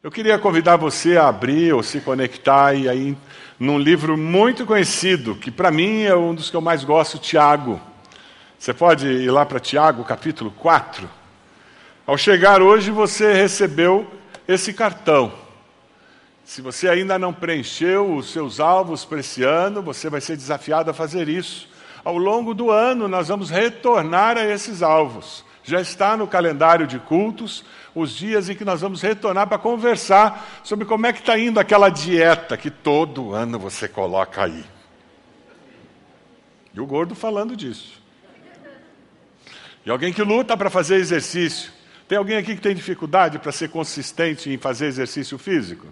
Eu 0.00 0.12
queria 0.12 0.38
convidar 0.38 0.76
você 0.76 1.16
a 1.16 1.26
abrir 1.26 1.72
ou 1.72 1.82
se 1.82 2.00
conectar 2.00 2.72
e 2.72 2.88
aí 2.88 3.18
num 3.58 3.76
livro 3.76 4.16
muito 4.16 4.64
conhecido, 4.64 5.34
que 5.34 5.50
para 5.50 5.72
mim 5.72 6.04
é 6.04 6.14
um 6.14 6.32
dos 6.32 6.48
que 6.48 6.56
eu 6.56 6.60
mais 6.60 6.84
gosto, 6.84 7.18
Tiago. 7.18 7.80
Você 8.56 8.72
pode 8.72 9.08
ir 9.08 9.28
lá 9.32 9.44
para 9.44 9.58
Tiago, 9.58 10.04
capítulo 10.04 10.52
4. 10.52 11.10
Ao 12.06 12.16
chegar 12.16 12.62
hoje, 12.62 12.92
você 12.92 13.32
recebeu 13.32 14.06
esse 14.46 14.72
cartão. 14.72 15.32
Se 16.44 16.62
você 16.62 16.88
ainda 16.88 17.18
não 17.18 17.34
preencheu 17.34 18.14
os 18.14 18.30
seus 18.30 18.60
alvos 18.60 19.04
para 19.04 19.18
esse 19.18 19.42
ano, 19.42 19.82
você 19.82 20.08
vai 20.08 20.20
ser 20.20 20.36
desafiado 20.36 20.92
a 20.92 20.94
fazer 20.94 21.28
isso. 21.28 21.68
Ao 22.04 22.16
longo 22.16 22.54
do 22.54 22.70
ano, 22.70 23.08
nós 23.08 23.26
vamos 23.26 23.50
retornar 23.50 24.38
a 24.38 24.46
esses 24.46 24.80
alvos. 24.80 25.44
Já 25.64 25.80
está 25.80 26.16
no 26.16 26.28
calendário 26.28 26.86
de 26.86 27.00
cultos 27.00 27.64
os 28.00 28.12
dias 28.14 28.48
em 28.48 28.54
que 28.54 28.64
nós 28.64 28.80
vamos 28.80 29.02
retornar 29.02 29.46
para 29.46 29.58
conversar 29.58 30.60
sobre 30.62 30.84
como 30.84 31.06
é 31.06 31.12
que 31.12 31.20
está 31.20 31.38
indo 31.38 31.58
aquela 31.58 31.88
dieta 31.88 32.56
que 32.56 32.70
todo 32.70 33.32
ano 33.32 33.58
você 33.58 33.88
coloca 33.88 34.44
aí. 34.44 34.64
E 36.74 36.80
o 36.80 36.86
gordo 36.86 37.14
falando 37.14 37.56
disso. 37.56 38.00
E 39.84 39.90
alguém 39.90 40.12
que 40.12 40.22
luta 40.22 40.56
para 40.56 40.70
fazer 40.70 40.96
exercício. 40.96 41.72
Tem 42.06 42.16
alguém 42.16 42.36
aqui 42.36 42.54
que 42.54 42.60
tem 42.60 42.74
dificuldade 42.74 43.38
para 43.38 43.52
ser 43.52 43.68
consistente 43.68 44.50
em 44.50 44.58
fazer 44.58 44.86
exercício 44.86 45.36
físico? 45.38 45.86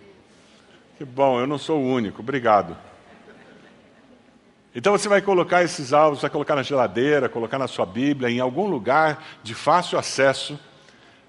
Que 0.96 1.04
bom, 1.04 1.38
eu 1.40 1.46
não 1.46 1.58
sou 1.58 1.80
o 1.80 1.86
único, 1.86 2.22
obrigado. 2.22 2.76
Então 4.74 4.92
você 4.92 5.08
vai 5.08 5.22
colocar 5.22 5.62
esses 5.62 5.94
alvos, 5.94 6.20
vai 6.20 6.30
colocar 6.30 6.54
na 6.54 6.62
geladeira, 6.62 7.30
colocar 7.30 7.58
na 7.58 7.66
sua 7.66 7.86
Bíblia, 7.86 8.30
em 8.30 8.40
algum 8.40 8.66
lugar 8.66 9.24
de 9.42 9.54
fácil 9.54 9.98
acesso, 9.98 10.60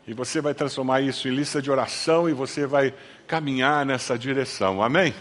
e 0.08 0.14
você 0.14 0.40
vai 0.40 0.54
transformar 0.54 1.02
isso 1.02 1.28
em 1.28 1.36
lista 1.36 1.62
de 1.62 1.70
oração 1.70 2.30
e 2.30 2.34
você 2.34 2.66
vai 2.66 2.94
caminhar 3.28 3.86
nessa 3.86 4.18
direção. 4.18 4.82
Amém? 4.82 5.14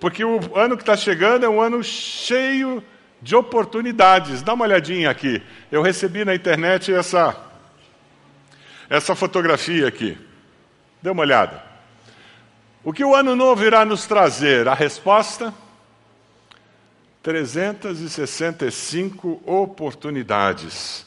Porque 0.00 0.24
o 0.24 0.56
ano 0.56 0.78
que 0.78 0.82
está 0.82 0.96
chegando 0.96 1.44
é 1.44 1.48
um 1.48 1.60
ano 1.60 1.84
cheio 1.84 2.82
de 3.20 3.36
oportunidades. 3.36 4.40
Dá 4.40 4.54
uma 4.54 4.64
olhadinha 4.64 5.10
aqui. 5.10 5.42
Eu 5.70 5.82
recebi 5.82 6.24
na 6.24 6.34
internet 6.34 6.90
essa, 6.90 7.36
essa 8.88 9.14
fotografia 9.14 9.86
aqui. 9.86 10.16
Dê 11.02 11.10
uma 11.10 11.20
olhada. 11.20 11.62
O 12.82 12.94
que 12.94 13.04
o 13.04 13.14
ano 13.14 13.36
novo 13.36 13.62
irá 13.62 13.84
nos 13.84 14.06
trazer? 14.06 14.68
A 14.68 14.74
resposta: 14.74 15.52
365 17.22 19.42
oportunidades. 19.44 21.06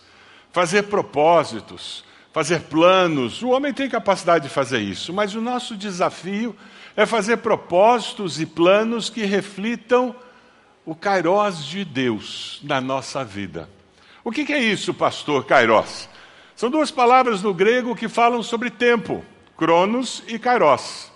Fazer 0.52 0.84
propósitos, 0.84 2.06
fazer 2.32 2.62
planos. 2.62 3.42
O 3.42 3.50
homem 3.50 3.74
tem 3.74 3.90
capacidade 3.90 4.48
de 4.48 4.54
fazer 4.54 4.80
isso, 4.80 5.14
mas 5.14 5.36
o 5.36 5.42
nosso 5.42 5.76
desafio 5.76 6.56
é 6.96 7.06
fazer 7.06 7.38
propósitos 7.38 8.40
e 8.40 8.46
planos 8.46 9.10
que 9.10 9.24
reflitam 9.24 10.16
o 10.86 10.96
kairós 10.96 11.64
de 11.66 11.86
Deus 11.86 12.60
na 12.64 12.82
nossa 12.82 13.24
vida. 13.24 13.70
O 14.24 14.32
que 14.32 14.52
é 14.52 14.60
isso, 14.60 14.94
pastor 14.94 15.46
kairós? 15.46 16.10
São 16.56 16.70
duas 16.70 16.92
palavras 16.92 17.42
no 17.42 17.54
grego 17.54 17.96
que 17.96 18.08
falam 18.08 18.44
sobre 18.44 18.70
tempo, 18.70 19.24
cronos 19.58 20.24
e 20.28 20.38
kairos. 20.38 21.12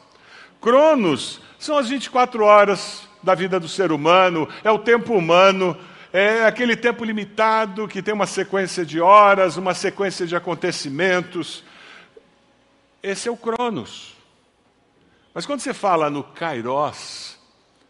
Cronos 0.59 1.39
são 1.59 1.77
as 1.77 1.89
24 1.89 2.43
horas 2.43 3.07
da 3.21 3.35
vida 3.35 3.59
do 3.59 3.67
ser 3.67 3.91
humano, 3.91 4.47
é 4.63 4.71
o 4.71 4.79
tempo 4.79 5.13
humano, 5.13 5.77
é 6.17 6.45
aquele 6.45 6.77
tempo 6.77 7.03
limitado 7.03 7.89
que 7.89 8.01
tem 8.01 8.13
uma 8.13 8.25
sequência 8.25 8.85
de 8.85 9.01
horas, 9.01 9.57
uma 9.57 9.73
sequência 9.73 10.25
de 10.25 10.33
acontecimentos. 10.33 11.61
Esse 13.03 13.27
é 13.27 13.31
o 13.31 13.35
Cronos. 13.35 14.15
Mas 15.33 15.45
quando 15.45 15.59
você 15.59 15.73
fala 15.73 16.09
no 16.09 16.23
Kairos, 16.23 17.37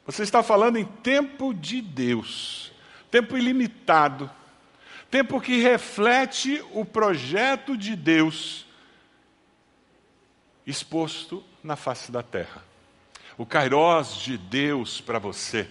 você 0.08 0.24
está 0.24 0.42
falando 0.42 0.78
em 0.78 0.86
tempo 0.86 1.54
de 1.54 1.80
Deus, 1.82 2.72
tempo 3.12 3.38
ilimitado, 3.38 4.28
tempo 5.12 5.40
que 5.40 5.62
reflete 5.62 6.66
o 6.72 6.84
projeto 6.84 7.78
de 7.78 7.96
Deus 7.96 8.66
exposto 10.66 11.44
na 11.64 11.76
face 11.76 12.12
da 12.12 12.24
terra. 12.24 12.64
O 13.38 13.46
kairós 13.46 14.16
de 14.16 14.36
Deus 14.36 15.00
para 15.00 15.20
você 15.20 15.70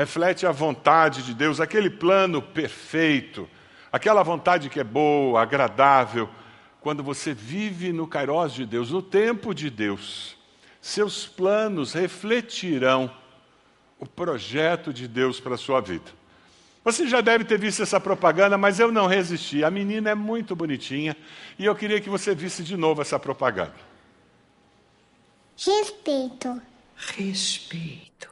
reflete 0.00 0.46
a 0.46 0.50
vontade 0.50 1.22
de 1.22 1.34
Deus, 1.34 1.60
aquele 1.60 1.90
plano 1.90 2.40
perfeito, 2.40 3.46
aquela 3.92 4.22
vontade 4.22 4.70
que 4.70 4.80
é 4.80 4.84
boa, 4.84 5.42
agradável, 5.42 6.26
quando 6.80 7.02
você 7.02 7.34
vive 7.34 7.92
no 7.92 8.06
kairós 8.06 8.54
de 8.54 8.64
Deus, 8.64 8.90
no 8.90 9.02
tempo 9.02 9.54
de 9.54 9.68
Deus. 9.68 10.38
Seus 10.80 11.26
planos 11.26 11.92
refletirão 11.92 13.14
o 13.98 14.06
projeto 14.06 14.90
de 14.90 15.06
Deus 15.06 15.38
para 15.38 15.56
a 15.56 15.58
sua 15.58 15.82
vida. 15.82 16.10
Você 16.82 17.06
já 17.06 17.20
deve 17.20 17.44
ter 17.44 17.58
visto 17.58 17.82
essa 17.82 18.00
propaganda, 18.00 18.56
mas 18.56 18.80
eu 18.80 18.90
não 18.90 19.06
resisti. 19.06 19.62
A 19.62 19.70
menina 19.70 20.08
é 20.08 20.14
muito 20.14 20.56
bonitinha 20.56 21.14
e 21.58 21.66
eu 21.66 21.74
queria 21.74 22.00
que 22.00 22.08
você 22.08 22.34
visse 22.34 22.62
de 22.62 22.74
novo 22.74 23.02
essa 23.02 23.18
propaganda. 23.18 23.74
Respeito. 25.58 26.62
Respeito. 26.96 28.29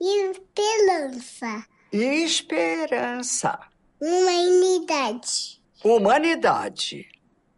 Esperança. 0.00 1.66
Esperança. 1.92 3.60
Humanidade. 4.00 5.62
Humanidade. 5.84 7.08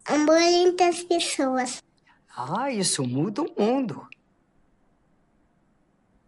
Amor 0.05 0.41
entre 0.41 0.87
as 0.87 1.03
pessoas. 1.05 1.83
Ah, 2.37 2.71
isso 2.71 3.05
muda 3.05 3.43
o 3.43 3.55
mundo. 3.57 4.09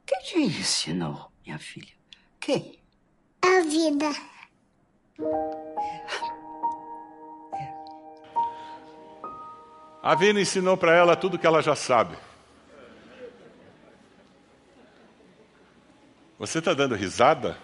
Quem 0.06 0.20
te 0.20 0.38
ensinou, 0.38 1.32
minha 1.44 1.58
filha? 1.58 1.94
Quem? 2.38 2.78
A 3.42 3.60
vida. 3.62 4.10
A 10.02 10.14
Vina 10.14 10.40
ensinou 10.40 10.76
para 10.76 10.94
ela 10.94 11.16
tudo 11.16 11.38
que 11.38 11.46
ela 11.46 11.62
já 11.62 11.74
sabe. 11.74 12.16
Você 16.38 16.58
está 16.58 16.74
dando 16.74 16.94
risada? 16.94 17.56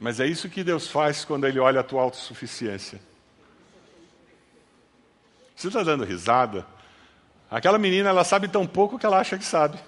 Mas 0.00 0.18
é 0.18 0.26
isso 0.26 0.48
que 0.48 0.64
Deus 0.64 0.88
faz 0.88 1.24
quando 1.24 1.46
Ele 1.46 1.60
olha 1.60 1.80
a 1.80 1.84
tua 1.84 2.02
autossuficiência. 2.02 3.00
Você 5.54 5.68
está 5.68 5.84
dando 5.84 6.04
risada? 6.04 6.66
Aquela 7.48 7.78
menina, 7.78 8.08
ela 8.08 8.24
sabe 8.24 8.48
tão 8.48 8.66
pouco 8.66 8.98
que 8.98 9.06
ela 9.06 9.20
acha 9.20 9.38
que 9.38 9.44
sabe. 9.44 9.78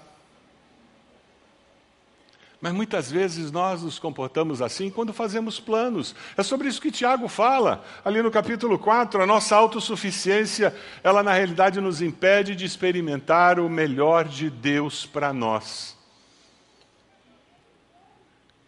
Mas 2.61 2.71
muitas 2.71 3.11
vezes 3.11 3.51
nós 3.51 3.83
nos 3.83 3.99
comportamos 3.99 4.61
assim 4.61 4.89
quando 4.89 5.11
fazemos 5.11 5.59
planos. 5.59 6.15
É 6.37 6.43
sobre 6.43 6.69
isso 6.69 6.81
que 6.81 6.91
Tiago 6.91 7.27
fala, 7.27 7.83
ali 8.05 8.21
no 8.21 8.31
capítulo 8.31 8.79
4. 8.79 9.21
A 9.21 9.25
nossa 9.25 9.55
autossuficiência, 9.55 10.73
ela 11.03 11.21
na 11.21 11.33
realidade 11.33 11.81
nos 11.81 12.01
impede 12.01 12.55
de 12.55 12.63
experimentar 12.63 13.59
o 13.59 13.69
melhor 13.69 14.23
de 14.23 14.49
Deus 14.49 15.05
para 15.05 15.33
nós 15.33 15.94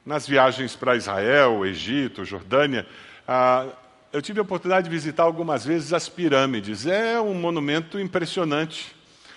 nas 0.08 0.26
viagens 0.26 0.74
para 0.74 0.96
Israel, 0.96 1.66
Egito, 1.66 2.24
Jordânia, 2.24 2.88
ah, 3.28 3.66
eu 4.14 4.22
tive 4.22 4.40
a 4.40 4.42
oportunidade 4.42 4.86
de 4.86 4.90
visitar 4.90 5.24
algumas 5.24 5.66
vezes 5.66 5.92
as 5.92 6.08
pirâmides. 6.08 6.88
É 6.88 7.20
um 7.20 7.34
monumento 7.34 8.00
impressionante. 8.00 8.96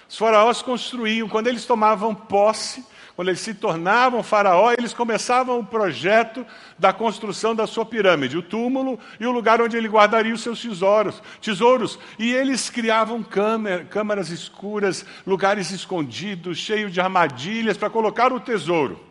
Os 0.08 0.16
faraós 0.16 0.62
construíam, 0.62 1.28
quando 1.28 1.48
eles 1.48 1.64
tomavam 1.64 2.14
posse, 2.14 2.86
quando 3.16 3.28
eles 3.28 3.40
se 3.40 3.52
tornavam 3.52 4.22
faraó, 4.22 4.70
eles 4.70 4.94
começavam 4.94 5.58
o 5.58 5.66
projeto 5.66 6.46
da 6.78 6.92
construção 6.92 7.52
da 7.52 7.66
sua 7.66 7.84
pirâmide, 7.84 8.38
o 8.38 8.42
túmulo 8.42 8.96
e 9.18 9.26
o 9.26 9.32
lugar 9.32 9.60
onde 9.60 9.76
ele 9.76 9.88
guardaria 9.88 10.32
os 10.32 10.40
seus 10.40 10.62
tesouros. 10.62 11.20
tesouros. 11.42 11.98
E 12.16 12.32
eles 12.32 12.70
criavam 12.70 13.24
câmara, 13.24 13.84
câmaras 13.86 14.30
escuras, 14.30 15.04
lugares 15.26 15.72
escondidos, 15.72 16.58
cheios 16.58 16.92
de 16.92 17.00
armadilhas 17.00 17.76
para 17.76 17.90
colocar 17.90 18.32
o 18.32 18.38
tesouro. 18.38 19.09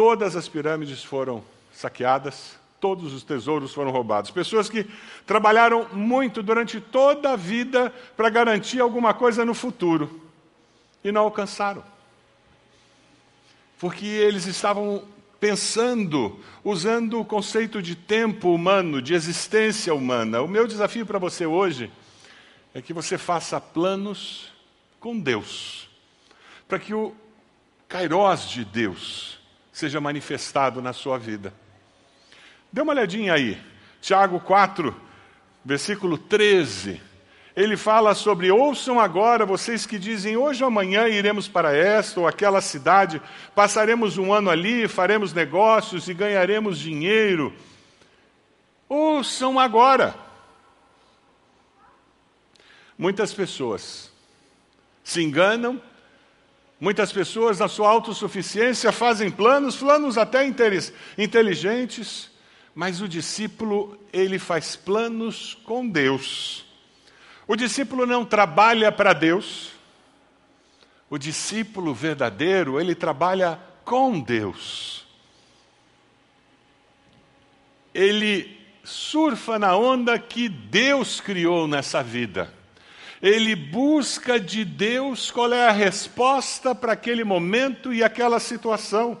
Todas 0.00 0.34
as 0.34 0.48
pirâmides 0.48 1.04
foram 1.04 1.44
saqueadas, 1.70 2.58
todos 2.80 3.12
os 3.12 3.22
tesouros 3.22 3.74
foram 3.74 3.90
roubados. 3.90 4.30
Pessoas 4.30 4.70
que 4.70 4.88
trabalharam 5.26 5.88
muito 5.92 6.42
durante 6.42 6.80
toda 6.80 7.32
a 7.32 7.36
vida 7.36 7.92
para 8.16 8.30
garantir 8.30 8.80
alguma 8.80 9.12
coisa 9.12 9.44
no 9.44 9.52
futuro 9.52 10.22
e 11.04 11.12
não 11.12 11.20
alcançaram. 11.24 11.84
Porque 13.78 14.06
eles 14.06 14.46
estavam 14.46 15.04
pensando, 15.38 16.40
usando 16.64 17.20
o 17.20 17.24
conceito 17.24 17.82
de 17.82 17.94
tempo 17.94 18.54
humano, 18.54 19.02
de 19.02 19.12
existência 19.12 19.92
humana. 19.94 20.40
O 20.40 20.48
meu 20.48 20.66
desafio 20.66 21.04
para 21.04 21.18
você 21.18 21.44
hoje 21.44 21.92
é 22.72 22.80
que 22.80 22.94
você 22.94 23.18
faça 23.18 23.60
planos 23.60 24.50
com 24.98 25.20
Deus, 25.20 25.90
para 26.66 26.78
que 26.78 26.94
o 26.94 27.14
Kairós 27.86 28.48
de 28.48 28.64
Deus 28.64 29.39
seja 29.80 29.98
manifestado 29.98 30.82
na 30.82 30.92
sua 30.92 31.18
vida. 31.18 31.54
Dê 32.70 32.82
uma 32.82 32.92
olhadinha 32.92 33.32
aí, 33.32 33.58
Tiago 33.98 34.38
4, 34.38 34.94
versículo 35.64 36.18
13. 36.18 37.00
ele 37.56 37.78
fala 37.78 38.14
sobre 38.14 38.50
ouçam 38.50 39.00
agora 39.00 39.46
vocês 39.46 39.86
que 39.86 39.98
dizem 39.98 40.36
hoje 40.36 40.62
ou 40.62 40.68
amanhã 40.68 41.08
iremos 41.08 41.48
para 41.48 41.74
esta 41.74 42.20
ou 42.20 42.28
aquela 42.28 42.60
cidade, 42.60 43.22
passaremos 43.54 44.18
um 44.18 44.34
ano 44.34 44.50
ali, 44.50 44.86
faremos 44.86 45.32
negócios 45.32 46.08
e 46.08 46.14
ganharemos 46.14 46.78
dinheiro. 46.78 47.50
Ouçam 48.86 49.58
agora. 49.58 50.14
Muitas 52.98 53.32
pessoas 53.32 54.12
se 55.02 55.22
enganam, 55.22 55.80
muitas 56.80 57.12
pessoas, 57.12 57.58
na 57.58 57.68
sua 57.68 57.90
autossuficiência, 57.90 58.90
fazem 58.90 59.30
planos, 59.30 59.76
planos 59.76 60.16
até 60.16 60.44
inteligentes, 61.18 62.30
mas 62.74 63.02
o 63.02 63.08
discípulo, 63.08 63.98
ele 64.12 64.38
faz 64.38 64.74
planos 64.74 65.58
com 65.64 65.86
Deus. 65.86 66.64
O 67.46 67.54
discípulo 67.54 68.06
não 68.06 68.24
trabalha 68.24 68.90
para 68.90 69.12
Deus. 69.12 69.72
O 71.10 71.18
discípulo 71.18 71.92
verdadeiro, 71.92 72.80
ele 72.80 72.94
trabalha 72.94 73.60
com 73.84 74.20
Deus. 74.20 75.04
Ele 77.92 78.56
surfa 78.84 79.58
na 79.58 79.76
onda 79.76 80.18
que 80.18 80.48
Deus 80.48 81.20
criou 81.20 81.66
nessa 81.66 82.02
vida. 82.02 82.59
Ele 83.22 83.54
busca 83.54 84.40
de 84.40 84.64
Deus 84.64 85.30
qual 85.30 85.52
é 85.52 85.68
a 85.68 85.72
resposta 85.72 86.74
para 86.74 86.92
aquele 86.92 87.22
momento 87.22 87.92
e 87.92 88.02
aquela 88.02 88.40
situação. 88.40 89.18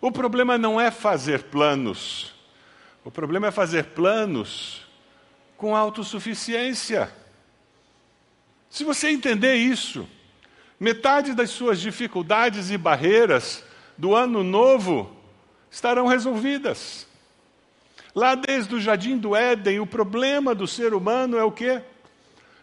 O 0.00 0.12
problema 0.12 0.56
não 0.56 0.80
é 0.80 0.90
fazer 0.90 1.44
planos. 1.44 2.32
O 3.04 3.10
problema 3.10 3.48
é 3.48 3.50
fazer 3.50 3.86
planos 3.86 4.86
com 5.56 5.74
autossuficiência. 5.74 7.10
Se 8.70 8.84
você 8.84 9.08
entender 9.08 9.54
isso, 9.54 10.08
metade 10.78 11.34
das 11.34 11.50
suas 11.50 11.80
dificuldades 11.80 12.70
e 12.70 12.78
barreiras 12.78 13.64
do 13.96 14.14
ano 14.14 14.44
novo 14.44 15.16
estarão 15.70 16.06
resolvidas. 16.06 17.06
Lá 18.14 18.34
desde 18.34 18.74
o 18.74 18.80
jardim 18.80 19.18
do 19.18 19.34
Éden, 19.34 19.80
o 19.80 19.86
problema 19.86 20.54
do 20.54 20.66
ser 20.66 20.94
humano 20.94 21.36
é 21.36 21.44
o 21.44 21.50
quê? 21.50 21.82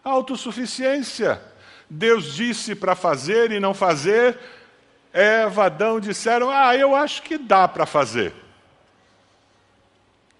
Autossuficiência. 0.04 1.40
Deus 1.88 2.34
disse 2.34 2.74
para 2.74 2.94
fazer 2.94 3.50
e 3.50 3.58
não 3.58 3.72
fazer. 3.72 4.38
Eva, 5.12 5.66
Adão 5.66 5.98
disseram: 5.98 6.50
Ah, 6.50 6.76
eu 6.76 6.94
acho 6.94 7.22
que 7.22 7.38
dá 7.38 7.66
para 7.66 7.86
fazer. 7.86 8.34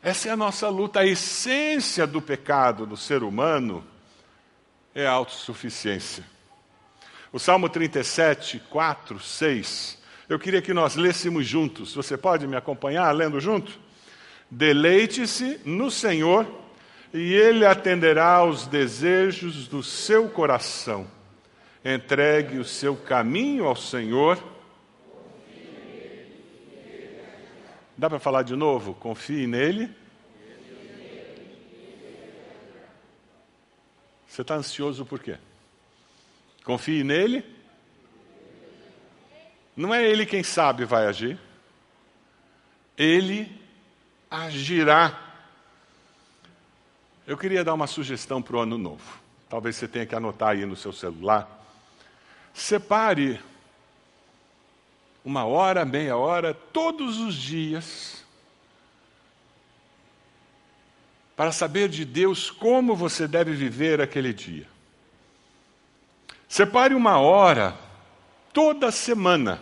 Essa 0.03 0.29
é 0.29 0.33
a 0.33 0.37
nossa 0.37 0.69
luta. 0.69 1.01
A 1.01 1.07
essência 1.07 2.07
do 2.07 2.21
pecado 2.21 2.85
do 2.85 2.97
ser 2.97 3.23
humano 3.23 3.83
é 4.95 5.07
a 5.07 5.13
autossuficiência. 5.13 6.25
O 7.33 7.39
Salmo 7.39 7.69
37, 7.69 8.61
4, 8.69 9.19
6. 9.19 9.99
Eu 10.29 10.39
queria 10.39 10.63
que 10.63 10.75
nós 10.75 10.95
lêssemos 10.95 11.47
juntos. 11.47 11.95
Você 11.95 12.17
pode 12.17 12.47
me 12.47 12.55
acompanhar 12.57 13.11
lendo 13.13 13.41
junto? 13.41 13.79
Deleite-se 14.51 15.61
no 15.65 15.91
Senhor 15.91 16.47
e 17.15 17.33
Ele 17.33 17.65
atenderá 17.65 18.27
aos 18.27 18.67
desejos 18.67 19.69
do 19.69 19.85
seu 19.85 20.29
coração. 20.29 21.07
Entregue 21.85 22.59
o 22.59 22.65
seu 22.65 22.97
caminho 22.97 23.67
ao 23.67 23.77
Senhor. 23.77 24.37
Dá 27.97 28.11
para 28.11 28.19
falar 28.19 28.43
de 28.43 28.57
novo? 28.57 28.95
Confie 28.95 29.47
nele. 29.47 29.89
Você 34.27 34.43
está 34.43 34.57
ansioso 34.57 35.07
por 35.07 35.21
quê? 35.21 35.37
Confie 36.65 37.05
nele. 37.05 37.45
Não 39.77 39.95
é 39.95 40.05
ele 40.05 40.27
quem 40.27 40.43
sabe 40.43 40.85
vai 40.85 41.07
agir. 41.07 41.39
Ele 42.99 43.49
agirá. 44.29 45.24
Eu 47.27 47.39
queria 47.39 47.65
dar 47.65 47.73
uma 47.73 47.87
sugestão 47.87 48.43
para 48.43 48.57
o 48.57 48.61
ano 48.61 48.77
novo. 48.77 49.19
Talvez 49.49 49.77
você 49.77 49.89
tenha 49.89 50.05
que 50.05 50.15
anotar 50.15 50.51
aí 50.51 50.67
no 50.67 50.77
seu 50.77 50.93
celular. 50.93 51.49
Separe 52.53 53.41
uma 55.25 55.45
hora, 55.45 55.85
meia 55.85 56.17
hora, 56.17 56.53
todos 56.53 57.19
os 57.19 57.35
dias, 57.35 58.23
para 61.35 61.51
saber 61.51 61.89
de 61.89 62.05
Deus 62.05 62.51
como 62.51 62.95
você 62.95 63.27
deve 63.27 63.53
viver 63.53 64.01
aquele 64.01 64.33
dia. 64.33 64.69
Separe 66.47 66.95
uma 66.95 67.19
hora, 67.19 67.75
toda 68.53 68.93
semana, 68.93 69.61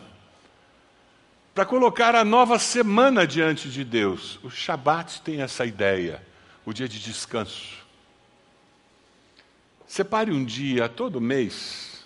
para 1.54 1.64
colocar 1.64 2.14
a 2.14 2.24
nova 2.24 2.58
semana 2.58 3.26
diante 3.26 3.70
de 3.70 3.84
Deus. 3.84 4.40
O 4.42 4.50
Shabat 4.50 5.22
tem 5.22 5.42
essa 5.42 5.64
ideia, 5.64 6.22
o 6.64 6.72
dia 6.72 6.88
de 6.88 6.98
descanso. 6.98 7.78
Separe 9.86 10.30
um 10.30 10.44
dia 10.44 10.88
todo 10.88 11.20
mês 11.20 12.04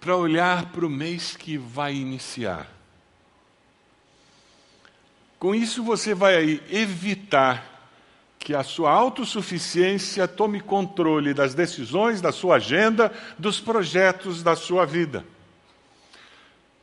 para 0.00 0.16
olhar 0.16 0.66
para 0.72 0.86
o 0.86 0.90
mês 0.90 1.36
que 1.36 1.56
vai 1.56 1.94
iniciar. 1.94 2.66
Com 5.38 5.54
isso, 5.54 5.84
você 5.84 6.14
vai 6.14 6.60
evitar 6.70 7.92
que 8.38 8.54
a 8.54 8.62
sua 8.62 8.90
autossuficiência 8.90 10.26
tome 10.26 10.60
controle 10.60 11.34
das 11.34 11.54
decisões, 11.54 12.20
da 12.20 12.32
sua 12.32 12.56
agenda, 12.56 13.12
dos 13.38 13.60
projetos 13.60 14.42
da 14.42 14.56
sua 14.56 14.84
vida. 14.84 15.24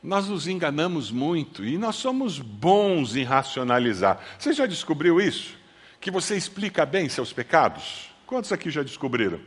Nós 0.02 0.28
nos 0.28 0.46
enganamos 0.46 1.10
muito 1.10 1.64
e 1.64 1.76
nós 1.76 1.96
somos 1.96 2.38
bons 2.38 3.16
em 3.16 3.24
racionalizar. 3.24 4.20
Você 4.38 4.52
já 4.52 4.66
descobriu 4.66 5.20
isso? 5.20 5.56
Que 6.00 6.10
você 6.10 6.36
explica 6.36 6.84
bem 6.86 7.08
seus 7.08 7.32
pecados? 7.32 8.10
Quantos 8.26 8.52
aqui 8.52 8.70
já 8.70 8.82
descobriram? 8.82 9.40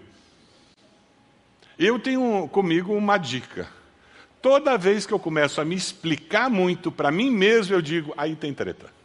Eu 1.78 1.98
tenho 2.00 2.48
comigo 2.50 2.94
uma 2.94 3.18
dica. 3.18 3.68
Toda 4.42 4.78
vez 4.78 5.06
que 5.06 5.13
eu 5.13 5.19
começo 5.19 5.60
a 5.60 5.66
me 5.66 5.75
explicar 5.75 6.50
muito 6.50 6.92
para 6.92 7.12
mim 7.12 7.30
mesmo, 7.30 7.75
eu 7.75 7.81
digo: 7.81 8.13
aí 8.18 8.36
tem 8.36 8.54
treta. 8.54 9.00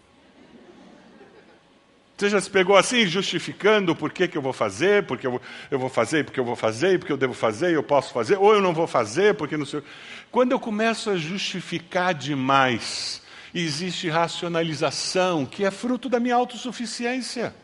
Você 2.16 2.30
já 2.30 2.40
se 2.40 2.48
pegou 2.48 2.76
assim, 2.76 3.04
justificando 3.06 3.94
por 3.96 4.12
que, 4.12 4.28
que 4.28 4.38
eu 4.38 4.42
vou 4.42 4.52
fazer, 4.52 5.04
porque 5.04 5.26
eu 5.26 5.32
vou, 5.32 5.42
eu 5.68 5.78
vou 5.80 5.88
fazer, 5.88 6.24
porque 6.24 6.38
eu 6.38 6.44
vou 6.44 6.54
fazer, 6.54 6.96
porque 6.98 7.12
eu 7.12 7.16
devo 7.16 7.34
fazer, 7.34 7.74
eu 7.74 7.82
posso 7.82 8.12
fazer, 8.12 8.38
ou 8.38 8.54
eu 8.54 8.60
não 8.60 8.72
vou 8.72 8.86
fazer, 8.86 9.34
porque 9.34 9.56
não 9.56 9.66
sei. 9.66 9.82
Quando 10.30 10.52
eu 10.52 10.60
começo 10.60 11.10
a 11.10 11.16
justificar 11.16 12.14
demais, 12.14 13.20
existe 13.62 14.08
racionalização, 14.08 15.46
que 15.46 15.64
é 15.64 15.70
fruto 15.70 16.08
da 16.08 16.18
minha 16.18 16.34
autossuficiência. 16.34 17.54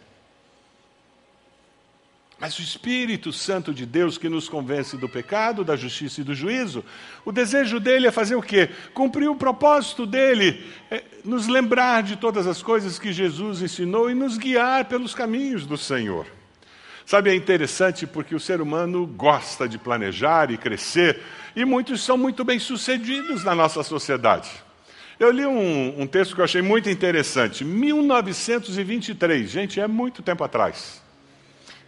Mas 2.41 2.59
o 2.59 2.63
Espírito 2.63 3.35
Santo 3.35 3.75
de 3.75 3.85
Deus 3.85 4.17
que 4.17 4.27
nos 4.27 4.49
convence 4.49 4.97
do 4.97 5.07
pecado, 5.07 5.63
da 5.63 5.77
justiça 5.77 6.23
e 6.23 6.25
do 6.25 6.35
juízo, 6.35 6.83
o 7.23 7.31
desejo 7.31 7.79
dele 7.79 8.07
é 8.07 8.11
fazer 8.11 8.35
o 8.35 8.41
quê? 8.41 8.71
Cumprir 8.95 9.29
o 9.29 9.37
propósito 9.37 10.07
dele, 10.07 10.65
é 10.91 11.05
nos 11.23 11.49
lembrar 11.49 12.03
de 12.03 12.17
todas 12.17 12.47
as 12.47 12.63
coisas 12.63 12.99
que 12.99 13.13
Jesus 13.13 13.61
ensinou 13.61 14.11
e 14.11 14.15
nos 14.15 14.39
guiar 14.39 14.87
pelos 14.87 15.15
caminhos 15.15 15.67
do 15.67 15.77
Senhor. 15.77 16.27
Sabe, 17.05 17.29
é 17.29 17.35
interessante 17.35 18.07
porque 18.07 18.35
o 18.35 18.41
ser 18.41 18.63
humano 18.63 19.07
gosta 19.07 19.69
de 19.69 19.77
planejar 19.77 20.51
e 20.51 20.57
crescer, 20.57 21.21
e 21.55 21.67
muitos 21.67 22.03
são 22.03 22.17
muito 22.17 22.43
bem-sucedidos 22.43 23.45
na 23.45 23.55
nossa 23.55 23.83
sociedade. 23.83 24.49
Eu 25.21 25.31
li 25.31 25.45
um, 25.45 26.01
um 26.01 26.07
texto 26.07 26.35
que 26.35 26.41
eu 26.41 26.45
achei 26.47 26.63
muito 26.63 26.89
interessante, 26.89 27.63
1923, 27.63 29.51
gente, 29.51 29.79
é 29.79 29.87
muito 29.87 30.23
tempo 30.23 30.43
atrás. 30.43 31.03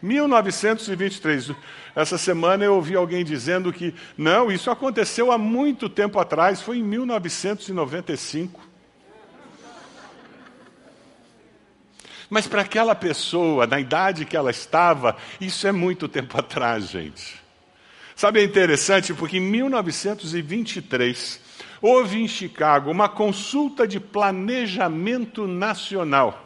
1923. 0.02 1.52
Essa 1.96 2.18
semana 2.18 2.62
eu 2.62 2.74
ouvi 2.74 2.94
alguém 2.94 3.24
dizendo 3.24 3.72
que, 3.72 3.94
não, 4.18 4.52
isso 4.52 4.70
aconteceu 4.70 5.32
há 5.32 5.38
muito 5.38 5.88
tempo 5.88 6.20
atrás, 6.20 6.60
foi 6.60 6.76
em 6.76 6.82
1995. 6.82 8.60
Mas 12.28 12.46
para 12.46 12.60
aquela 12.60 12.94
pessoa, 12.94 13.66
na 13.66 13.80
idade 13.80 14.26
que 14.26 14.36
ela 14.36 14.50
estava, 14.50 15.16
isso 15.40 15.66
é 15.66 15.72
muito 15.72 16.06
tempo 16.06 16.38
atrás, 16.38 16.90
gente. 16.90 17.40
Sabe, 18.14 18.40
é 18.40 18.44
interessante 18.44 19.14
porque 19.14 19.38
em 19.38 19.40
1923 19.40 21.41
houve 21.82 22.22
em 22.22 22.28
Chicago 22.28 22.90
uma 22.90 23.08
consulta 23.08 23.86
de 23.86 24.00
planejamento 24.00 25.46
nacional 25.46 26.42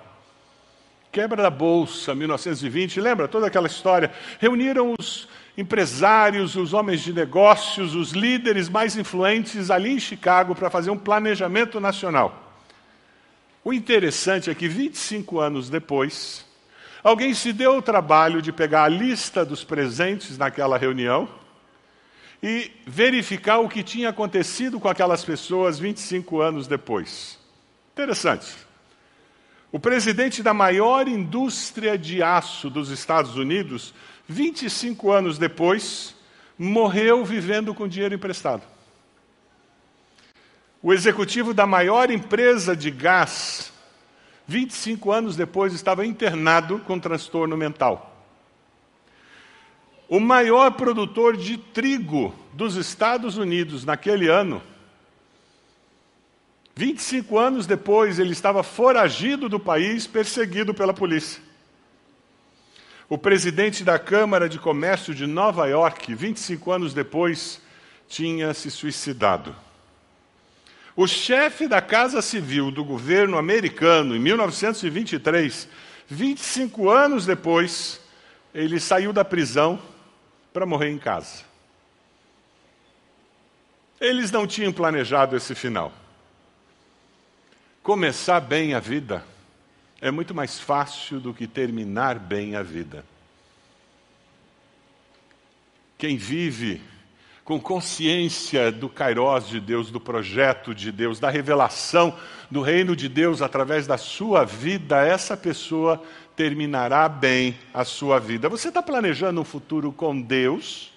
quebra 1.17 1.43
da 1.43 1.49
Bolsa, 1.49 2.15
1920, 2.15 3.01
lembra 3.01 3.27
toda 3.27 3.47
aquela 3.47 3.67
história? 3.67 4.13
Reuniram 4.39 4.95
os 4.99 5.27
empresários, 5.57 6.57
os 6.57 6.75
homens 6.75 7.01
de 7.01 7.11
negócios, 7.11 7.95
os 7.95 8.11
líderes 8.11 8.69
mais 8.69 8.99
influentes 8.99 9.71
ali 9.71 9.93
em 9.93 9.99
Chicago 9.99 10.55
para 10.55 10.69
fazer 10.69 10.91
um 10.91 10.99
planejamento 10.99 11.81
nacional. 11.81 12.61
O 13.65 13.73
interessante 13.73 14.51
é 14.51 14.55
que 14.55 14.69
25 14.69 15.41
anos 15.41 15.71
depois, 15.71 16.45
Alguém 17.03 17.35
se 17.35 17.53
deu 17.53 17.77
o 17.77 17.83
trabalho 17.83 18.43
de 18.43 18.51
pegar 18.51 18.83
a 18.83 18.89
lista 18.89 19.45
dos 19.45 19.63
presentes 19.63 20.37
naquela 20.37 20.77
reunião 20.77 21.29
e 22.43 22.71
verificar 22.87 23.59
o 23.59 23.69
que 23.69 23.83
tinha 23.83 24.11
acontecido 24.11 24.79
com 24.79 24.89
aquelas 24.89 25.25
pessoas 25.25 25.79
25 25.79 26.41
anos 26.41 26.67
depois. 26.67 27.39
Interessante. 27.93 28.67
O 29.73 29.81
presidente 29.81 30.43
da 30.43 30.55
maior 30.55 31.09
indústria 31.09 31.99
de 31.99 32.23
aço 32.23 32.71
dos 32.71 32.91
Estados 32.91 33.37
Unidos, 33.37 33.93
25 34.29 35.11
anos 35.11 35.39
depois, 35.39 36.15
morreu 36.59 37.25
vivendo 37.25 37.75
com 37.75 37.89
dinheiro 37.89 38.15
emprestado. 38.15 38.63
O 40.83 40.93
executivo 40.93 41.53
da 41.53 41.67
maior 41.67 42.11
empresa 42.11 42.77
de 42.77 42.91
gás, 42.91 43.73
25 44.47 45.11
anos 45.11 45.37
depois, 45.37 45.73
estava 45.75 46.07
internado 46.07 46.79
com 46.81 46.99
transtorno 46.99 47.57
mental. 47.57 48.16
O 50.09 50.21
maior 50.21 50.73
produtor 50.73 51.37
de 51.37 51.57
trigo 51.57 52.33
dos 52.53 52.77
Estados 52.77 53.37
Unidos 53.37 53.85
naquele 53.85 54.29
ano, 54.29 54.63
25 56.77 57.39
anos 57.39 57.67
depois, 57.67 58.19
ele 58.19 58.33
estava 58.33 58.63
foragido 58.63 59.49
do 59.49 59.59
país, 59.59 60.07
perseguido 60.07 60.73
pela 60.73 60.95
polícia. 60.95 61.43
O 63.09 63.17
presidente 63.17 63.83
da 63.83 63.99
Câmara 63.99 64.49
de 64.49 64.59
Comércio 64.59 65.15
de 65.15 65.27
Nova 65.27 65.67
York, 65.67 66.15
25 66.15 66.71
anos 66.71 66.93
depois, 66.93 67.61
tinha 68.09 68.53
se 68.53 68.71
suicidado. 68.71 69.57
O 70.95 71.07
chefe 71.07 71.67
da 71.67 71.81
Casa 71.81 72.23
Civil 72.23 72.71
do 72.71 72.85
governo 72.85 73.39
americano, 73.39 74.15
em 74.15 74.19
1923, 74.19 75.69
25 76.09 76.91
anos 76.91 77.27
depois, 77.27 78.01
ele 78.55 78.79
saiu 78.79 79.13
da 79.13 79.25
prisão 79.25 79.81
para 80.57 80.65
morrer 80.65 80.89
em 80.89 80.97
casa. 80.97 81.45
Eles 84.01 84.31
não 84.31 84.47
tinham 84.47 84.73
planejado 84.73 85.37
esse 85.37 85.55
final. 85.55 85.93
Começar 87.83 88.41
bem 88.41 88.73
a 88.73 88.81
vida 88.81 89.23
é 90.01 90.11
muito 90.11 90.35
mais 90.35 90.59
fácil 90.59 91.21
do 91.21 91.35
que 91.35 91.47
terminar 91.47 92.19
bem 92.19 92.57
a 92.57 92.63
vida. 92.63 93.05
Quem 95.99 96.17
vive 96.17 96.81
com 97.45 97.61
consciência 97.61 98.73
do 98.73 98.89
kairós 98.89 99.47
de 99.47 99.61
Deus, 99.61 99.91
do 99.91 100.01
projeto 100.01 100.75
de 100.75 100.91
Deus, 100.91 101.21
da 101.21 101.29
revelação 101.29 102.19
do 102.51 102.63
reino 102.63 102.97
de 102.97 103.11
Deus 103.11 103.43
através 103.43 103.87
da 103.87 103.99
sua 103.99 104.43
vida, 104.43 105.07
essa 105.07 105.37
pessoa 105.37 106.03
terminará 106.37 107.09
bem 107.09 107.59
a 107.73 107.85
sua 107.85 108.21
vida. 108.21 108.49
Você 108.49 108.69
está 108.69 108.83
planejando 108.83 109.41
um 109.41 109.45
futuro 109.45 109.91
com 109.91 110.21
Deus? 110.21 110.93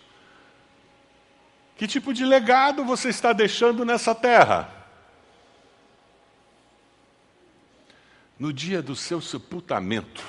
Que 1.78 1.88
tipo 1.88 2.14
de 2.14 2.26
legado 2.26 2.84
você 2.84 3.08
está 3.08 3.32
deixando 3.32 3.86
nessa 3.86 4.14
terra? 4.14 4.70
No 8.38 8.52
dia 8.52 8.82
do 8.82 8.96
seu 8.96 9.22
sepultamento, 9.22 10.24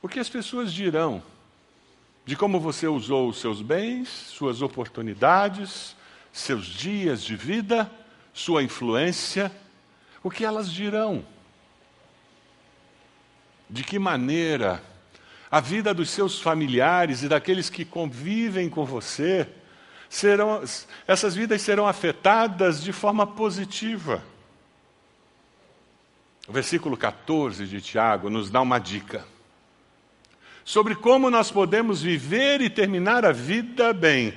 o 0.00 0.08
que 0.08 0.18
as 0.18 0.28
pessoas 0.28 0.72
dirão 0.72 1.22
de 2.24 2.34
como 2.34 2.58
você 2.58 2.88
usou 2.88 3.28
os 3.28 3.38
seus 3.38 3.62
bens, 3.62 4.08
suas 4.08 4.62
oportunidades, 4.62 5.94
seus 6.32 6.66
dias 6.66 7.22
de 7.22 7.36
vida, 7.36 7.90
sua 8.32 8.62
influência, 8.62 9.52
o 10.22 10.30
que 10.30 10.44
elas 10.44 10.70
dirão? 10.70 11.24
De 13.68 13.82
que 13.82 13.98
maneira 13.98 14.82
a 15.50 15.60
vida 15.60 15.92
dos 15.94 16.10
seus 16.10 16.40
familiares 16.40 17.22
e 17.22 17.28
daqueles 17.28 17.70
que 17.70 17.84
convivem 17.84 18.68
com 18.68 18.84
você 18.84 19.48
serão 20.08 20.62
essas 21.06 21.34
vidas 21.34 21.62
serão 21.62 21.86
afetadas 21.86 22.82
de 22.82 22.92
forma 22.92 23.26
positiva. 23.26 24.22
O 26.46 26.52
versículo 26.52 26.96
14 26.96 27.66
de 27.66 27.80
Tiago 27.80 28.30
nos 28.30 28.50
dá 28.50 28.60
uma 28.60 28.78
dica 28.78 29.24
sobre 30.66 30.96
como 30.96 31.30
nós 31.30 31.50
podemos 31.50 32.02
viver 32.02 32.60
e 32.60 32.68
terminar 32.68 33.24
a 33.24 33.30
vida 33.30 33.92
bem. 33.92 34.34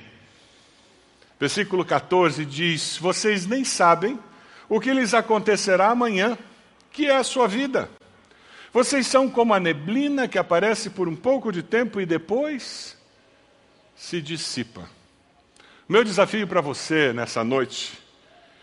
Versículo 1.40 1.84
14 1.84 2.44
diz: 2.44 2.96
Vocês 2.96 3.46
nem 3.46 3.64
sabem 3.64 4.16
o 4.68 4.80
que 4.80 4.94
lhes 4.94 5.12
acontecerá 5.12 5.88
amanhã, 5.88 6.38
que 6.92 7.06
é 7.06 7.16
a 7.16 7.24
sua 7.24 7.48
vida. 7.48 7.90
Vocês 8.72 9.08
são 9.08 9.28
como 9.28 9.52
a 9.52 9.58
neblina 9.58 10.28
que 10.28 10.38
aparece 10.38 10.90
por 10.90 11.08
um 11.08 11.16
pouco 11.16 11.50
de 11.50 11.60
tempo 11.60 12.00
e 12.00 12.06
depois 12.06 12.96
se 13.96 14.22
dissipa. 14.22 14.88
Meu 15.88 16.04
desafio 16.04 16.46
para 16.46 16.60
você 16.60 17.12
nessa 17.12 17.42
noite 17.42 17.98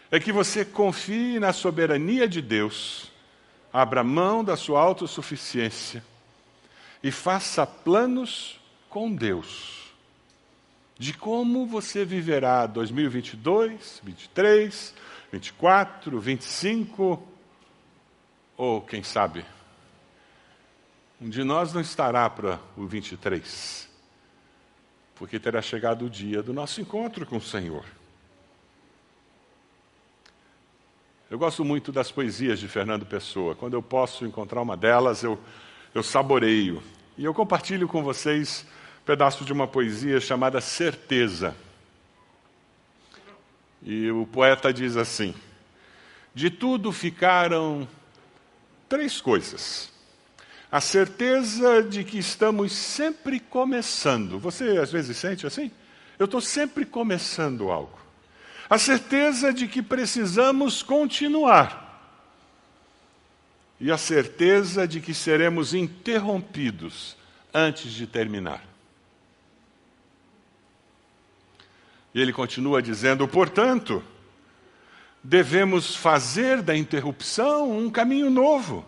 é 0.09 0.17
que 0.17 0.31
você 0.31 0.63
confie 0.63 1.39
na 1.39 1.51
soberania 1.51 2.25
de 2.25 2.41
Deus, 2.41 3.11
abra 3.71 4.01
mão 4.01 4.45
da 4.45 4.55
sua 4.55 4.79
autossuficiência 4.79 6.01
e 7.03 7.11
faça 7.11 7.65
planos 7.65 8.61
com 8.89 9.13
Deus 9.13 9.77
de 10.97 11.13
como 11.13 11.67
você 11.67 12.05
viverá 12.05 12.65
2022, 12.65 14.01
23, 14.03 14.95
24, 15.33 16.19
25 16.19 17.27
ou 18.55 18.81
quem 18.81 19.03
sabe 19.03 19.45
um 21.19 21.29
de 21.29 21.43
nós 21.43 21.73
não 21.73 21.81
estará 21.81 22.29
para 22.29 22.59
o 22.75 22.85
23, 22.85 23.89
porque 25.15 25.39
terá 25.39 25.61
chegado 25.61 26.05
o 26.05 26.09
dia 26.09 26.43
do 26.43 26.53
nosso 26.53 26.79
encontro 26.79 27.25
com 27.25 27.37
o 27.37 27.41
Senhor. 27.41 27.85
Eu 31.29 31.37
gosto 31.37 31.65
muito 31.65 31.91
das 31.91 32.11
poesias 32.11 32.59
de 32.59 32.67
Fernando 32.67 33.05
Pessoa. 33.05 33.53
Quando 33.53 33.73
eu 33.73 33.81
posso 33.81 34.25
encontrar 34.25 34.61
uma 34.61 34.77
delas, 34.77 35.23
eu 35.23 35.37
eu 35.97 36.03
saboreio. 36.03 36.81
E 37.17 37.25
eu 37.25 37.33
compartilho 37.33 37.87
com 37.87 38.03
vocês 38.03 38.65
um 39.01 39.05
pedaço 39.05 39.43
de 39.43 39.51
uma 39.51 39.67
poesia 39.67 40.19
chamada 40.19 40.61
Certeza. 40.61 41.55
E 43.81 44.09
o 44.11 44.27
poeta 44.27 44.71
diz 44.71 44.95
assim: 44.95 45.33
De 46.35 46.49
tudo 46.49 46.91
ficaram 46.91 47.87
três 48.87 49.19
coisas. 49.19 49.91
A 50.71 50.81
certeza 50.81 51.81
de 51.81 52.03
que 52.03 52.17
estamos 52.17 52.73
sempre 52.73 53.39
começando. 53.39 54.37
Você 54.39 54.77
às 54.77 54.91
vezes 54.91 55.15
sente 55.15 55.47
assim? 55.47 55.71
Eu 56.19 56.25
estou 56.25 56.41
sempre 56.41 56.85
começando 56.85 57.71
algo. 57.71 57.97
A 58.69 58.77
certeza 58.77 59.53
de 59.53 59.67
que 59.67 59.81
precisamos 59.81 60.83
continuar 60.83 61.87
e 63.79 63.91
a 63.91 63.97
certeza 63.97 64.87
de 64.87 64.99
que 64.99 65.13
seremos 65.13 65.73
interrompidos 65.73 67.15
antes 67.53 67.91
de 67.91 68.07
terminar. 68.07 68.63
E 72.13 72.21
ele 72.21 72.33
continua 72.33 72.81
dizendo: 72.81 73.27
portanto, 73.27 74.03
devemos 75.23 75.95
fazer 75.95 76.61
da 76.61 76.75
interrupção 76.75 77.71
um 77.77 77.89
caminho 77.89 78.29
novo, 78.29 78.85